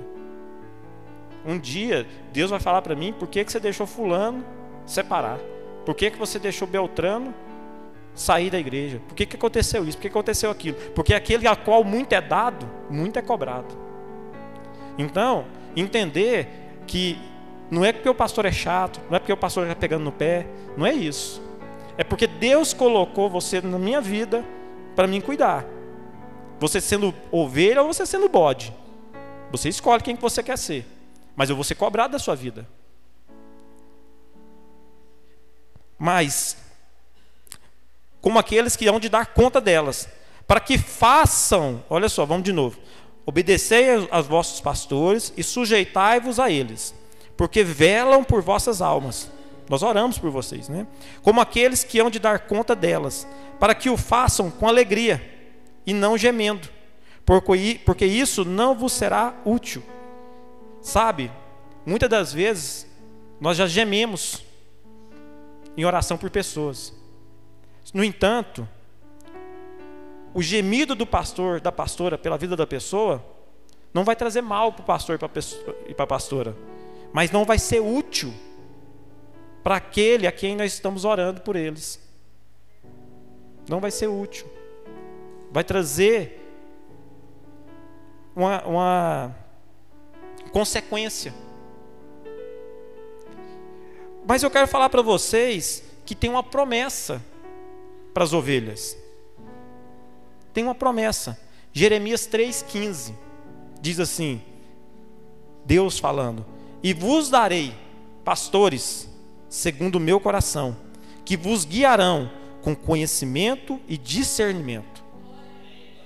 Um 1.43 1.59
dia 1.59 2.07
Deus 2.35 2.51
vai 2.51 2.61
falar 2.61 2.83
para 2.83 2.95
mim 2.95 3.15
por 3.15 3.29
que, 3.29 3.43
que 3.43 3.51
você 3.51 3.59
deixou 3.59 3.87
fulano 3.87 4.45
separar? 4.85 5.39
Por 5.87 5.95
que, 5.95 6.11
que 6.11 6.19
você 6.19 6.39
deixou 6.39 6.69
Beltrano 6.69 7.35
sair 8.15 8.51
da 8.51 8.59
igreja? 8.59 9.01
Por 9.09 9.15
que, 9.15 9.25
que 9.25 9.37
aconteceu 9.37 9.83
isso? 9.89 9.97
Por 9.97 10.03
que, 10.03 10.09
aconteceu 10.09 10.51
aquilo? 10.51 10.77
Porque 10.95 11.15
aquele 11.15 11.49
a 11.49 11.57
qual 11.57 11.83
muito 11.83 12.13
é 12.13 12.21
dado, 12.21 12.69
muito 12.91 13.19
é 13.19 13.23
cobrado. 13.23 13.75
Então, 14.99 15.47
entender 15.75 16.47
que 16.87 17.19
não 17.71 17.83
é 17.83 17.91
porque 17.91 18.09
o 18.11 18.15
pastor 18.15 18.45
é 18.45 18.53
chato, 18.53 19.01
não 19.09 19.17
é 19.17 19.19
porque 19.19 19.33
o 19.33 19.37
pastor 19.37 19.63
está 19.63 19.75
pegando 19.75 20.05
no 20.05 20.13
pé, 20.13 20.47
não 20.77 20.85
é 20.85 20.93
isso. 20.93 21.49
É 21.97 22.05
porque 22.05 22.27
Deus 22.27 22.73
colocou 22.73 23.29
você 23.29 23.61
na 23.61 23.79
minha 23.79 24.01
vida 24.01 24.45
para 24.95 25.07
me 25.07 25.21
cuidar. 25.21 25.67
Você 26.59 26.81
sendo 26.81 27.15
ovelha 27.31 27.83
ou 27.83 27.93
você 27.93 28.05
sendo 28.05 28.29
bode. 28.29 28.75
Você 29.51 29.69
escolhe 29.69 30.03
quem 30.03 30.17
que 30.17 30.23
você 30.23 30.43
quer 30.43 30.59
ser. 30.59 30.87
Mas 31.35 31.49
eu 31.49 31.57
vou 31.57 31.65
ser 31.65 31.75
cobrado 31.75 32.13
da 32.13 32.19
sua 32.19 32.35
vida. 32.35 32.67
Mas 35.99 36.57
como 38.21 38.39
aqueles 38.39 38.77
que 38.77 38.87
hão 38.87 39.01
de 39.01 39.09
dar 39.09 39.27
conta 39.27 39.61
delas, 39.61 40.09
para 40.47 40.61
que 40.61 40.77
façam, 40.77 41.83
olha 41.89 42.09
só, 42.09 42.27
vamos 42.27 42.45
de 42.45 42.53
novo. 42.53 42.79
Obedecei 43.25 44.09
aos 44.11 44.27
vossos 44.27 44.61
pastores 44.61 45.33
e 45.37 45.43
sujeitai-vos 45.43 46.39
a 46.39 46.51
eles, 46.51 46.95
porque 47.37 47.63
velam 47.63 48.23
por 48.25 48.43
vossas 48.43 48.83
almas. 48.83 49.31
Nós 49.71 49.85
oramos 49.85 50.19
por 50.19 50.33
vocês, 50.33 50.69
né? 50.69 50.85
Como 51.23 51.41
aqueles 51.41 51.85
que 51.85 52.01
hão 52.01 52.11
de 52.11 52.19
dar 52.19 52.41
conta 52.41 52.75
delas, 52.75 53.25
para 53.61 53.73
que 53.73 53.89
o 53.89 53.97
façam 53.97 54.51
com 54.51 54.67
alegria 54.67 55.23
e 55.87 55.95
não 55.95 56.19
gemendo, 56.19 56.69
porque 57.25 58.05
isso 58.05 58.45
não 58.45 58.75
vos 58.75 58.93
será 58.93 59.33
útil. 59.45 59.81
Sabe, 60.83 61.31
muitas 61.87 62.11
das 62.11 62.33
vezes 62.33 62.85
nós 63.41 63.57
já 63.57 63.69
gememos 63.69 64.45
em 65.77 65.85
oração 65.85 66.19
por 66.19 66.31
pessoas. 66.31 66.93
No 67.95 68.03
entanto, 68.03 68.69
o 70.35 70.43
gemido 70.43 70.97
do 70.97 71.07
pastor, 71.07 71.61
da 71.61 71.71
pastora, 71.71 72.19
pela 72.19 72.37
vida 72.37 72.57
da 72.57 72.67
pessoa, 72.67 73.25
não 73.95 74.03
vai 74.03 74.17
trazer 74.17 74.43
mal 74.43 74.73
para 74.73 74.83
o 74.83 74.85
pastor 74.87 75.17
e 75.87 75.95
para 75.95 76.03
a 76.03 76.09
pastora, 76.09 76.57
mas 77.13 77.31
não 77.31 77.45
vai 77.45 77.57
ser 77.57 77.79
útil 77.79 78.35
para 79.63 79.77
aquele 79.77 80.27
a 80.27 80.33
quem 80.33 80.57
nós 80.57 80.73
estamos 80.73 81.05
orando 81.05 81.41
por 81.41 81.57
eles. 81.57 82.01
Não 83.69 83.81
vai 83.81 83.91
ser 83.91 84.07
útil. 84.07 84.47
Vai 85.51 85.65
trazer 85.65 86.41
uma, 88.35 88.65
uma 88.65 89.37
consequência. 90.53 91.35
Mas 94.27 94.43
eu 94.43 94.51
quero 94.51 94.67
falar 94.67 94.89
para 94.89 95.03
vocês 95.03 95.83
que 96.07 96.15
tem 96.15 96.31
uma 96.31 96.43
promessa 96.43 97.23
para 98.15 98.25
as 98.25 98.33
ovelhas. 98.33 98.97
Tem 100.53 100.65
uma 100.65 100.75
promessa. 100.75 101.39
Jeremias 101.73 102.29
3,15 102.29 103.15
diz 103.81 104.01
assim: 104.01 104.43
Deus 105.65 105.99
falando, 105.99 106.45
e 106.83 106.93
vos 106.93 107.31
darei 107.31 107.75
pastores 108.25 109.10
segundo 109.51 109.97
o 109.97 110.01
meu 110.01 110.21
coração, 110.21 110.77
que 111.25 111.37
vos 111.37 111.65
guiarão 111.67 112.31
com 112.63 112.75
conhecimento 112.75 113.81
e 113.89 113.99
discernimento. 113.99 115.03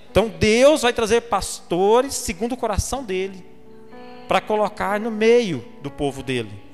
Então 0.09 0.27
Deus 0.27 0.81
vai 0.81 0.91
trazer 0.91 1.21
pastores 1.21 2.15
segundo 2.15 2.53
o 2.53 2.57
coração 2.57 3.03
dele, 3.03 3.45
para 4.27 4.41
colocar 4.41 4.99
no 4.99 5.11
meio 5.11 5.63
do 5.83 5.91
povo 5.91 6.23
dele. 6.23 6.65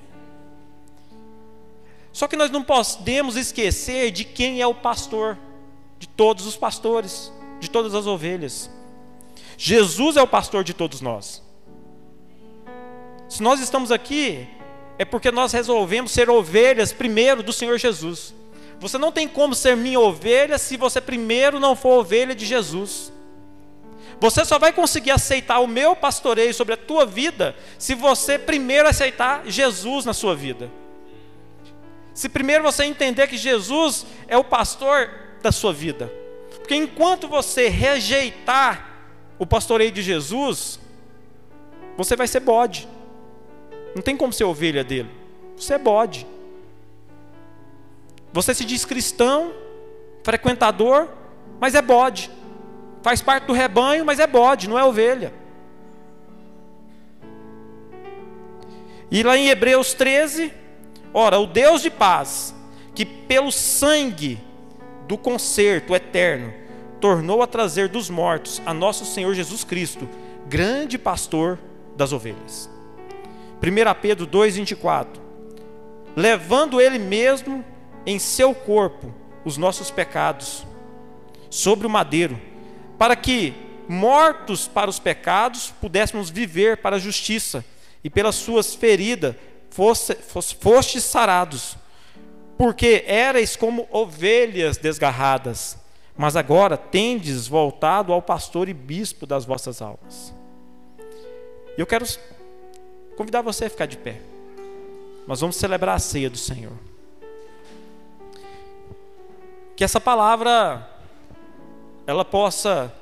Só 2.14 2.28
que 2.28 2.38
nós 2.38 2.50
não 2.50 2.64
podemos 2.64 3.36
esquecer 3.36 4.12
de 4.12 4.24
quem 4.24 4.62
é 4.62 4.68
o 4.68 4.74
pastor, 4.74 5.38
de 6.00 6.08
todos 6.08 6.46
os 6.46 6.56
pastores, 6.56 7.32
de 7.60 7.70
todas 7.70 7.94
as 7.94 8.08
ovelhas. 8.08 8.70
Jesus 9.58 10.16
é 10.16 10.22
o 10.22 10.28
pastor 10.28 10.64
de 10.64 10.74
todos 10.74 11.02
nós. 11.02 11.44
Se 13.28 13.42
nós 13.44 13.60
estamos 13.60 13.92
aqui, 13.92 14.48
é 15.02 15.06
porque 15.06 15.32
nós 15.32 15.52
resolvemos 15.52 16.12
ser 16.12 16.30
ovelhas 16.30 16.94
primeiro 16.94 17.42
do 17.42 17.52
Senhor 17.52 17.76
Jesus. 17.80 18.36
Você 18.80 19.00
não 19.00 19.12
tem 19.12 19.28
como 19.28 19.56
ser 19.56 19.76
minha 19.76 20.00
ovelha 20.00 20.60
se 20.60 20.78
você 20.78 21.02
primeiro 21.02 21.60
não 21.60 21.76
for 21.76 21.98
ovelha 22.02 22.36
de 22.36 22.46
Jesus. 22.46 23.12
Você 24.20 24.46
só 24.46 24.60
vai 24.60 24.72
conseguir 24.72 25.10
aceitar 25.10 25.58
o 25.58 25.66
meu 25.66 25.96
pastoreio 25.96 26.54
sobre 26.54 26.76
a 26.76 26.78
tua 26.78 27.04
vida 27.04 27.56
se 27.80 27.96
você 27.96 28.38
primeiro 28.38 28.88
aceitar 28.88 29.42
Jesus 29.48 30.06
na 30.06 30.14
sua 30.14 30.36
vida. 30.36 30.70
Se 32.14 32.30
primeiro 32.30 32.64
você 32.64 32.84
entender 32.84 33.26
que 33.26 33.38
Jesus 33.38 34.06
é 34.28 34.38
o 34.38 34.44
pastor 34.44 35.10
da 35.42 35.52
sua 35.52 35.74
vida. 35.74 36.14
Porque 36.60 36.76
enquanto 36.76 37.28
você 37.28 37.70
rejeitar 37.70 38.88
o 39.40 39.48
pastoreio 39.48 39.92
de 39.92 40.04
Jesus, 40.04 40.80
você 41.98 42.16
vai 42.16 42.28
ser 42.28 42.42
bode. 42.42 42.88
Não 43.96 44.02
tem 44.02 44.16
como 44.16 44.32
ser 44.32 44.44
ovelha 44.44 44.84
dele. 44.84 45.10
Você 45.56 45.74
é 45.74 45.78
bode. 45.78 46.26
Você 48.34 48.54
se 48.54 48.64
diz 48.64 48.86
cristão, 48.86 49.54
frequentador, 50.24 51.08
mas 51.60 51.76
é 51.76 51.82
bode. 51.82 52.32
Faz 53.02 53.22
parte 53.22 53.46
do 53.46 53.54
rebanho, 53.54 54.06
mas 54.06 54.20
é 54.20 54.28
bode, 54.28 54.70
não 54.70 54.80
é 54.80 54.84
ovelha. 54.84 55.34
E 59.10 59.24
lá 59.24 59.36
em 59.36 59.50
Hebreus 59.50 59.94
13, 59.94 60.54
Ora, 61.14 61.40
o 61.40 61.46
Deus 61.46 61.82
de 61.82 61.90
paz, 61.90 62.56
que 62.96 63.06
pelo 63.06 63.52
sangue 63.52 64.40
do 65.08 65.18
concerto 65.18 65.94
eterno 65.94 66.54
tornou 67.02 67.42
a 67.42 67.48
trazer 67.48 67.90
dos 67.90 68.10
mortos 68.10 68.62
a 68.66 68.74
nosso 68.74 69.04
Senhor 69.06 69.34
Jesus 69.34 69.64
Cristo, 69.64 70.08
grande 70.48 70.98
pastor 70.98 71.60
das 71.98 72.14
ovelhas. 72.14 72.70
1 73.62 74.02
Pedro 74.02 74.26
2,24: 74.26 75.08
Levando 76.16 76.82
Ele 76.82 76.98
mesmo 76.98 77.64
em 78.06 78.18
seu 78.18 78.56
corpo 78.56 79.14
os 79.46 79.56
nossos 79.56 79.92
pecados, 79.92 80.66
sobre 81.50 81.86
o 81.86 81.90
madeiro, 81.90 82.40
para 82.98 83.16
que, 83.16 83.54
mortos 83.88 84.68
para 84.68 84.90
os 84.90 85.00
pecados, 85.00 85.74
pudéssemos 85.80 86.30
viver 86.30 86.78
para 86.78 86.96
a 86.96 87.00
justiça, 87.00 87.64
e 88.04 88.10
pelas 88.10 88.36
suas 88.36 88.74
feridas 88.74 89.36
fosse, 89.70 90.16
fosse, 90.16 90.56
fostes 90.56 91.04
sarados, 91.04 91.78
porque 92.58 93.04
erais 93.08 93.56
como 93.56 93.88
ovelhas 93.92 94.78
desgarradas, 94.78 95.78
mas 96.18 96.36
agora 96.36 96.78
tendes 96.78 97.48
voltado 97.48 98.12
ao 98.12 98.22
pastor 98.22 98.70
e 98.70 98.74
bispo 98.74 99.26
das 99.26 99.46
vossas 99.46 99.82
almas. 99.82 100.34
Eu 101.78 101.86
quero 101.86 102.06
convidar 103.16 103.42
você 103.42 103.66
a 103.66 103.70
ficar 103.70 103.86
de 103.86 103.98
pé. 103.98 104.22
Nós 105.28 105.42
vamos 105.42 105.56
celebrar 105.56 105.96
a 105.96 106.00
ceia 106.00 106.30
do 106.30 106.38
Senhor. 106.38 106.74
Que 109.76 109.84
essa 109.84 110.00
palavra 110.00 110.88
ela 112.06 112.26
possa 112.26 112.94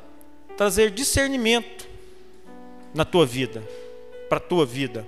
trazer 0.57 0.91
discernimento 0.91 1.87
na 2.93 3.05
tua 3.05 3.25
vida, 3.25 3.63
para 4.27 4.37
a 4.37 4.41
tua 4.41 4.65
vida 4.65 5.05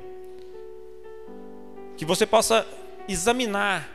que 2.01 2.05
você 2.05 2.25
possa 2.25 2.67
examinar 3.07 3.87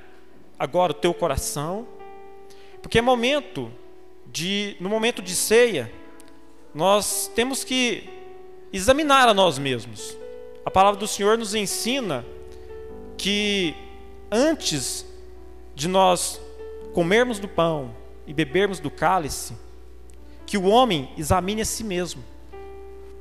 agora 0.57 0.93
o 0.93 0.95
teu 0.95 1.13
coração, 1.13 1.89
porque 2.81 3.01
é 3.01 3.03
momento 3.03 3.69
de, 4.27 4.77
no 4.79 4.89
momento 4.89 5.21
de 5.21 5.35
ceia, 5.35 5.93
nós 6.73 7.29
temos 7.35 7.65
que 7.65 8.09
examinar 8.73 9.29
a 9.29 9.35
nós 9.35 9.59
mesmos. 9.59 10.17
A 10.67 10.71
palavra 10.71 10.99
do 10.99 11.07
Senhor 11.07 11.39
nos 11.39 11.55
ensina 11.55 12.27
que 13.17 13.73
antes 14.33 15.07
de 15.77 15.87
nós 15.87 16.41
comermos 16.93 17.39
do 17.39 17.47
pão 17.47 17.95
e 18.27 18.35
bebermos 18.35 18.81
do 18.81 18.91
cálice, 18.91 19.57
que 20.45 20.59
o 20.59 20.65
homem 20.65 21.09
examine 21.17 21.63
a 21.63 21.65
si 21.65 21.85
mesmo. 21.85 22.25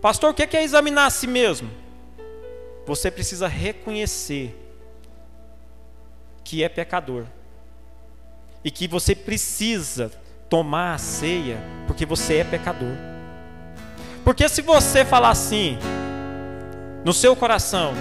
Pastor, 0.01 0.31
o 0.31 0.33
que 0.33 0.57
é 0.57 0.63
examinar 0.63 1.05
a 1.05 1.09
si 1.11 1.27
mesmo? 1.27 1.69
Você 2.87 3.11
precisa 3.11 3.47
reconhecer 3.47 4.59
que 6.43 6.63
é 6.63 6.69
pecador 6.69 7.25
e 8.63 8.71
que 8.71 8.87
você 8.87 9.13
precisa 9.13 10.11
tomar 10.49 10.95
a 10.95 10.97
ceia 10.97 11.59
porque 11.85 12.07
você 12.07 12.37
é 12.37 12.43
pecador. 12.43 12.95
Porque 14.23 14.49
se 14.49 14.63
você 14.63 15.05
falar 15.05 15.29
assim 15.29 15.77
no 17.05 17.13
seu 17.13 17.35
coração, 17.35 17.93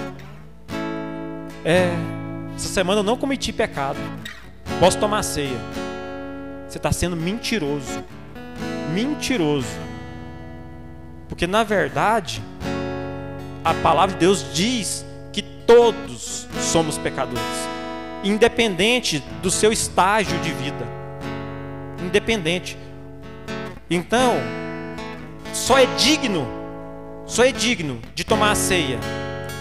é, 1.65 1.91
essa 2.57 2.69
semana 2.69 3.01
eu 3.01 3.05
não 3.05 3.17
cometi 3.17 3.53
pecado, 3.53 3.99
posso 4.81 4.99
tomar 4.99 5.23
ceia. 5.23 5.59
Você 6.67 6.79
está 6.79 6.91
sendo 6.91 7.15
mentiroso, 7.15 8.03
mentiroso, 8.93 9.69
porque 11.29 11.47
na 11.47 11.63
verdade 11.63 12.43
a 13.63 13.73
palavra 13.75 14.15
de 14.15 14.21
Deus 14.21 14.53
diz 14.53 15.07
que 15.33 15.43
todos 15.43 16.49
somos 16.59 16.99
pecadores 16.99 17.75
independente 18.25 19.23
do 19.43 19.51
seu 19.51 19.71
estágio 19.71 20.37
de 20.41 20.51
vida. 20.53 20.87
Independente. 22.03 22.77
Então, 23.89 24.37
só 25.53 25.79
é 25.79 25.85
digno, 25.97 26.49
só 27.27 27.45
é 27.45 27.53
digno 27.53 28.01
de 28.15 28.25
tomar 28.25 28.53
a 28.53 28.55
ceia 28.55 28.99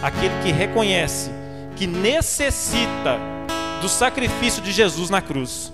aquele 0.01 0.33
que 0.43 0.51
reconhece 0.51 1.31
que 1.75 1.87
necessita 1.87 3.17
do 3.81 3.89
sacrifício 3.89 4.61
de 4.61 4.71
Jesus 4.71 5.09
na 5.09 5.21
cruz. 5.21 5.71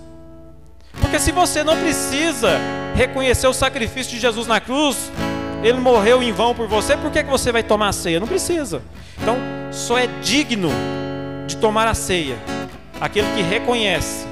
Porque 1.01 1.19
se 1.19 1.31
você 1.31 1.63
não 1.63 1.77
precisa 1.77 2.57
reconhecer 2.95 3.47
o 3.47 3.53
sacrifício 3.53 4.13
de 4.13 4.19
Jesus 4.19 4.47
na 4.47 4.59
cruz, 4.59 5.11
ele 5.63 5.79
morreu 5.79 6.21
em 6.21 6.31
vão 6.31 6.55
por 6.55 6.67
você, 6.67 6.95
por 6.95 7.11
que, 7.11 7.23
que 7.23 7.29
você 7.29 7.51
vai 7.51 7.63
tomar 7.63 7.89
a 7.89 7.93
ceia? 7.93 8.19
Não 8.19 8.27
precisa. 8.27 8.81
Então, 9.21 9.37
só 9.71 9.97
é 9.97 10.07
digno 10.21 10.69
de 11.47 11.57
tomar 11.57 11.87
a 11.87 11.93
ceia 11.93 12.37
aquele 12.99 13.27
que 13.35 13.41
reconhece 13.41 14.25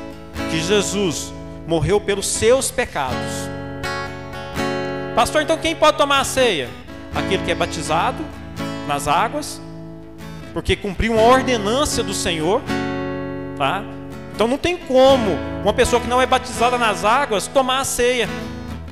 que 0.52 0.60
Jesus 0.60 1.34
morreu 1.68 2.00
pelos 2.00 2.28
seus 2.28 2.70
pecados. 2.72 3.18
Pastor, 5.16 5.42
então 5.42 5.58
quem 5.58 5.76
pode 5.76 5.98
tomar 5.98 6.20
a 6.20 6.24
ceia? 6.24 6.70
Aquele 7.14 7.44
que 7.44 7.52
é 7.52 7.56
batizado 7.56 8.24
nas 8.88 9.08
águas, 9.08 9.62
porque 10.54 10.76
cumpriu 10.76 11.14
uma 11.14 11.24
ordenância 11.24 12.04
do 12.04 12.14
Senhor, 12.14 12.62
tá? 13.58 13.84
Então 14.34 14.48
não 14.48 14.58
tem 14.58 14.78
como 14.78 15.38
uma 15.64 15.74
pessoa 15.74 16.02
que 16.02 16.08
não 16.08 16.22
é 16.22 16.26
batizada 16.26 16.78
nas 16.78 17.04
águas 17.04 17.48
tomar 17.48 17.80
a 17.80 17.84
ceia. 17.84 18.30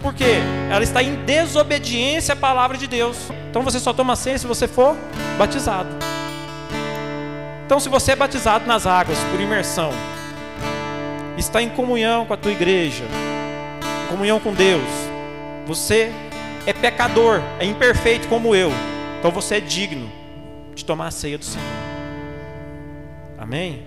Por 0.02 0.14
quê? 0.14 0.38
Ela 0.70 0.84
está 0.84 1.02
em 1.02 1.16
desobediência 1.24 2.34
à 2.34 2.36
palavra 2.36 2.78
de 2.78 2.88
Deus. 2.88 3.18
Então 3.50 3.62
você 3.62 3.80
só 3.80 3.94
toma 3.94 4.14
a 4.14 4.16
ceia 4.16 4.38
se 4.38 4.46
você 4.46 4.68
for 4.68 4.96
batizado. 5.38 5.90
Então 7.66 7.80
se 7.80 7.90
você 7.90 8.12
é 8.12 8.16
batizado 8.16 8.66
nas 8.68 8.86
águas 8.86 9.18
por 9.32 9.40
imersão, 9.40 9.92
está 11.38 11.62
em 11.62 11.70
comunhão 11.70 12.26
com 12.26 12.34
a 12.34 12.38
tua 12.38 12.52
igreja, 12.52 13.04
comunhão 14.10 14.40
com 14.40 14.54
Deus, 14.54 14.84
você 15.66 16.12
é 16.66 16.74
pecador, 16.74 17.42
é 17.60 17.66
imperfeito 17.66 18.28
como 18.28 18.56
eu. 18.56 18.72
Então 19.20 19.32
você 19.32 19.56
é 19.56 19.60
digno 19.60 20.12
de 20.74 20.84
tomar 20.84 21.08
a 21.08 21.12
ceia 21.12 21.38
do 21.38 21.46
Senhor. 21.46 21.68
Amém? 23.38 23.84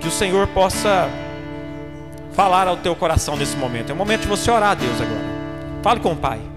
Que 0.00 0.08
o 0.08 0.10
Senhor 0.10 0.46
possa 0.48 1.08
falar 2.32 2.66
ao 2.66 2.76
teu 2.76 2.94
coração 2.94 3.36
nesse 3.36 3.56
momento. 3.56 3.90
É 3.90 3.92
o 3.92 3.96
momento 3.96 4.22
de 4.22 4.28
você 4.28 4.50
orar 4.50 4.70
a 4.70 4.74
Deus 4.74 5.00
agora. 5.00 5.32
Fale 5.82 6.00
com 6.00 6.12
o 6.12 6.16
Pai. 6.16 6.51